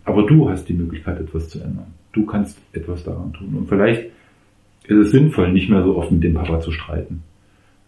Aber 0.04 0.26
du 0.26 0.50
hast 0.50 0.68
die 0.68 0.74
Möglichkeit, 0.74 1.20
etwas 1.20 1.48
zu 1.48 1.60
ändern. 1.60 1.94
Du 2.12 2.26
kannst 2.26 2.58
etwas 2.72 3.04
daran 3.04 3.32
tun. 3.32 3.54
Und 3.56 3.68
vielleicht 3.68 4.10
ist 4.84 4.96
es 4.96 5.10
sinnvoll, 5.12 5.52
nicht 5.52 5.70
mehr 5.70 5.82
so 5.82 5.96
oft 5.96 6.10
mit 6.10 6.22
dem 6.22 6.34
Papa 6.34 6.60
zu 6.60 6.72
streiten. 6.72 7.22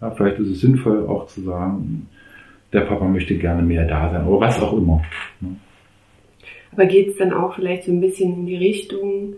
Ja, 0.01 0.11
vielleicht 0.13 0.39
ist 0.39 0.49
es 0.49 0.61
sinnvoll, 0.61 1.07
auch 1.07 1.27
zu 1.27 1.43
sagen, 1.43 2.07
der 2.75 2.81
Papa 2.81 3.07
möchte 3.07 3.39
gerne 3.39 3.63
mehr 3.63 3.87
da 3.87 4.11
sein 4.11 4.27
oder 4.27 4.47
was 4.47 4.61
auch 4.61 4.77
immer. 4.77 5.01
Ne? 5.41 5.57
Aber 6.73 6.87
geht 6.87 7.09
es 7.09 7.17
dann 7.17 7.33
auch 7.33 7.55
vielleicht 7.55 7.85
so 7.85 7.93
ein 7.93 8.01
bisschen 8.01 8.35
in 8.35 8.47
die 8.47 8.57
Richtung, 8.57 9.35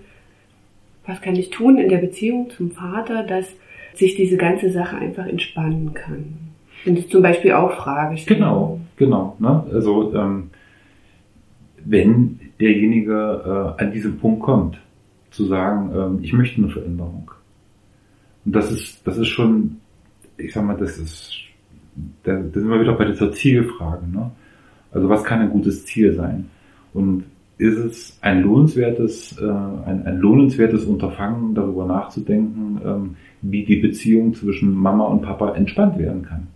was 1.07 1.21
kann 1.21 1.37
ich 1.37 1.51
tun 1.51 1.79
in 1.79 1.91
der 1.91 1.99
Beziehung 1.99 2.51
zum 2.51 2.71
Vater, 2.71 3.23
dass 3.23 3.55
sich 3.95 4.15
diese 4.15 4.39
ganze 4.39 4.71
Sache 4.71 4.97
einfach 4.97 5.27
entspannen 5.27 5.93
kann? 5.93 6.39
Wenn 6.85 6.97
ich 6.97 7.11
zum 7.11 7.23
Beispiel 7.23 7.53
auch 7.53 7.73
Frage 7.73 8.17
stelle. 8.17 8.39
Genau, 8.41 8.81
genau. 8.97 9.37
Ne? 9.39 9.65
Also 9.73 10.15
ähm, 10.15 10.51
wenn 11.85 12.41
derjenige 12.59 13.75
äh, 13.79 13.83
an 13.83 13.93
diesen 13.93 14.19
Punkt 14.19 14.41
kommt, 14.41 14.79
zu 15.31 15.45
sagen, 15.45 15.91
ähm, 15.95 16.19
ich 16.23 16.33
möchte 16.33 16.63
eine 16.63 16.71
Veränderung. 16.71 17.31
Und 18.47 18.57
das 18.57 18.73
ist, 18.73 19.07
das 19.07 19.19
ist 19.19 19.29
schon, 19.29 19.77
ich 20.39 20.55
sag 20.55 20.65
mal, 20.65 20.77
das 20.77 20.97
ist, 20.97 21.35
da, 22.25 22.35
da 22.37 22.61
sind 22.61 22.69
wir 22.69 22.81
wieder 22.81 22.95
bei 22.95 23.07
dieser 23.07 23.33
Zielfrage. 23.33 24.07
Ne? 24.07 24.31
Also 24.93 25.09
was 25.09 25.25
kann 25.25 25.41
ein 25.41 25.51
gutes 25.51 25.85
Ziel 25.87 26.15
sein? 26.15 26.47
Und 26.93 27.25
ist 27.59 27.79
es 27.79 28.19
ein 28.21 28.43
lohnenswertes, 28.43 29.39
äh, 29.41 29.45
ein, 29.45 30.07
ein 30.07 30.19
lohnenswertes 30.19 30.85
Unterfangen, 30.85 31.55
darüber 31.55 31.87
nachzudenken, 31.87 32.81
ähm, 32.85 33.17
wie 33.41 33.65
die 33.65 33.77
Beziehung 33.77 34.35
zwischen 34.35 34.75
Mama 34.75 35.05
und 35.05 35.23
Papa 35.23 35.55
entspannt 35.55 35.99
werden 35.99 36.23
kann? 36.23 36.49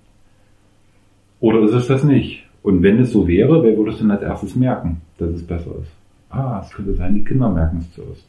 Oder 1.41 1.62
ist 1.62 1.72
es 1.72 1.86
das 1.86 2.05
nicht? 2.05 2.47
Und 2.62 2.82
wenn 2.82 2.99
es 2.99 3.12
so 3.12 3.26
wäre, 3.26 3.62
wer 3.62 3.76
würde 3.76 3.93
es 3.93 3.99
denn 3.99 4.11
als 4.11 4.22
erstes 4.22 4.55
merken, 4.55 5.01
dass 5.16 5.30
es 5.30 5.43
besser 5.43 5.70
ist? 5.80 5.93
Ah, 6.28 6.62
es 6.62 6.70
könnte 6.70 6.95
sein, 6.95 7.14
die 7.14 7.24
Kinder 7.24 7.49
merken 7.51 7.78
es 7.78 7.93
zuerst. 7.93 8.26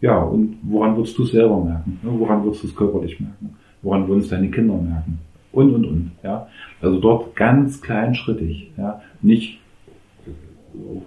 Ja, 0.00 0.18
und 0.18 0.58
woran 0.62 0.96
würdest 0.96 1.16
du 1.18 1.22
es 1.22 1.30
selber 1.30 1.62
merken? 1.64 1.98
Woran 2.02 2.42
würdest 2.44 2.64
du 2.64 2.66
es 2.68 2.74
körperlich 2.74 3.18
merken? 3.20 3.56
Woran 3.82 4.06
würden 4.08 4.20
es 4.20 4.28
deine 4.28 4.50
Kinder 4.50 4.74
merken? 4.74 5.18
Und, 5.52 5.74
und, 5.74 5.84
und. 5.84 6.10
Ja? 6.22 6.48
Also 6.80 7.00
dort 7.00 7.36
ganz 7.36 7.80
kleinschrittig. 7.80 8.72
Ja? 8.76 9.02
Nicht 9.22 9.60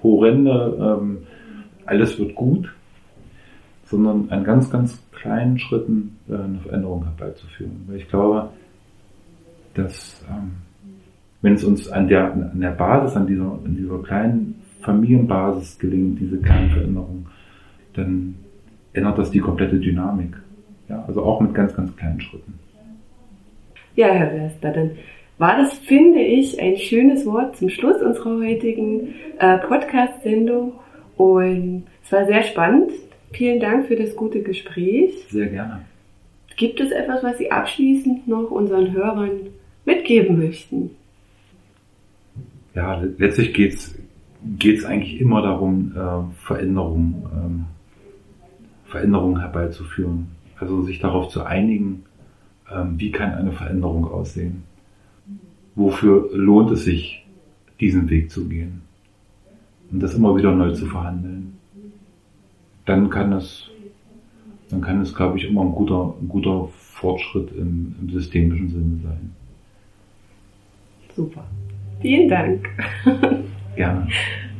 horrende, 0.04 1.00
ähm, 1.00 1.18
alles 1.86 2.18
wird 2.20 2.36
gut, 2.36 2.74
sondern 3.86 4.30
an 4.30 4.44
ganz, 4.44 4.70
ganz 4.70 5.02
kleinen 5.12 5.60
Schritten 5.60 6.18
äh, 6.30 6.34
eine 6.36 6.60
Veränderung 6.60 7.04
herbeizuführen. 7.04 7.84
Weil 7.88 7.98
ich 7.98 8.10
glaube, 8.10 8.50
dass 9.74 10.26
ähm, 10.30 10.52
wenn 11.42 11.54
es 11.54 11.64
uns 11.64 11.90
an 11.90 12.08
der, 12.08 12.34
an 12.34 12.60
der 12.60 12.72
Basis, 12.72 13.16
an 13.16 13.28
dieser, 13.28 13.52
an 13.66 13.76
dieser 13.76 14.00
kleinen 14.00 14.62
Familienbasis 14.82 15.78
gelingt, 15.80 16.20
diese 16.20 16.38
kleinen 16.38 16.72
Veränderungen, 16.72 17.28
dann 17.94 18.36
ändert 18.94 19.18
das 19.18 19.32
die 19.32 19.40
komplette 19.40 19.80
Dynamik. 19.80 20.36
Ja, 20.88 21.04
also 21.08 21.24
auch 21.24 21.40
mit 21.42 21.54
ganz, 21.54 21.76
ganz 21.76 21.96
kleinen 21.96 22.20
Schritten. 22.20 22.54
Ja, 23.96 24.08
Herr 24.08 24.34
Wester, 24.34 24.72
dann 24.72 24.92
war 25.38 25.58
das, 25.58 25.74
finde 25.80 26.22
ich, 26.22 26.62
ein 26.62 26.78
schönes 26.78 27.26
Wort 27.26 27.58
zum 27.58 27.70
Schluss 27.70 28.02
unserer 28.02 28.38
heutigen 28.40 29.16
äh, 29.40 29.58
Podcast-Sendung. 29.58 30.74
Und 31.18 31.84
es 32.04 32.12
war 32.12 32.26
sehr 32.26 32.44
spannend. 32.44 32.92
Vielen 33.32 33.60
Dank 33.60 33.88
für 33.88 33.96
das 33.96 34.16
gute 34.16 34.42
Gespräch. 34.42 35.14
Sehr 35.30 35.48
gerne. 35.48 35.82
Gibt 36.58 36.80
es 36.80 36.92
etwas, 36.92 37.24
was 37.24 37.38
Sie 37.38 37.52
abschließend 37.52 38.28
noch 38.28 38.52
unseren 38.52 38.92
Hörern 38.92 39.32
mitgeben 39.86 40.38
möchten? 40.38 40.92
Ja, 42.76 43.04
letztlich 43.18 43.54
geht 43.54 43.74
es 43.74 44.86
eigentlich 44.86 45.20
immer 45.20 45.42
darum, 45.42 45.92
äh, 45.96 46.46
Veränderungen, 46.46 47.24
ähm, 47.34 47.66
Veränderungen 48.86 49.40
herbeizuführen. 49.40 50.28
Also 50.60 50.84
sich 50.84 51.00
darauf 51.00 51.30
zu 51.30 51.44
einigen, 51.44 52.04
wie 52.98 53.12
kann 53.12 53.34
eine 53.34 53.52
Veränderung 53.52 54.06
aussehen 54.06 54.64
wofür 55.76 56.30
lohnt 56.34 56.72
es 56.72 56.86
sich, 56.86 57.26
diesen 57.80 58.10
Weg 58.10 58.32
zu 58.32 58.48
gehen 58.48 58.82
und 59.92 60.02
das 60.02 60.14
immer 60.14 60.36
wieder 60.36 60.52
neu 60.54 60.72
zu 60.72 60.86
verhandeln. 60.86 61.54
Dann 62.86 63.10
kann 63.10 63.34
es, 63.34 63.70
dann 64.70 64.82
kann 64.82 65.02
es, 65.02 65.14
glaube 65.14 65.38
ich, 65.38 65.46
immer 65.46 65.62
ein 65.62 65.72
guter, 65.72 66.14
ein 66.22 66.28
guter 66.28 66.68
Fortschritt 66.78 67.52
im, 67.56 67.96
im 68.02 68.10
systemischen 68.10 68.70
Sinne 68.70 69.00
sein. 69.04 69.32
Super. 71.16 71.46
Vielen 72.02 72.30
Dank. 72.30 72.70
Gerne. 73.76 74.08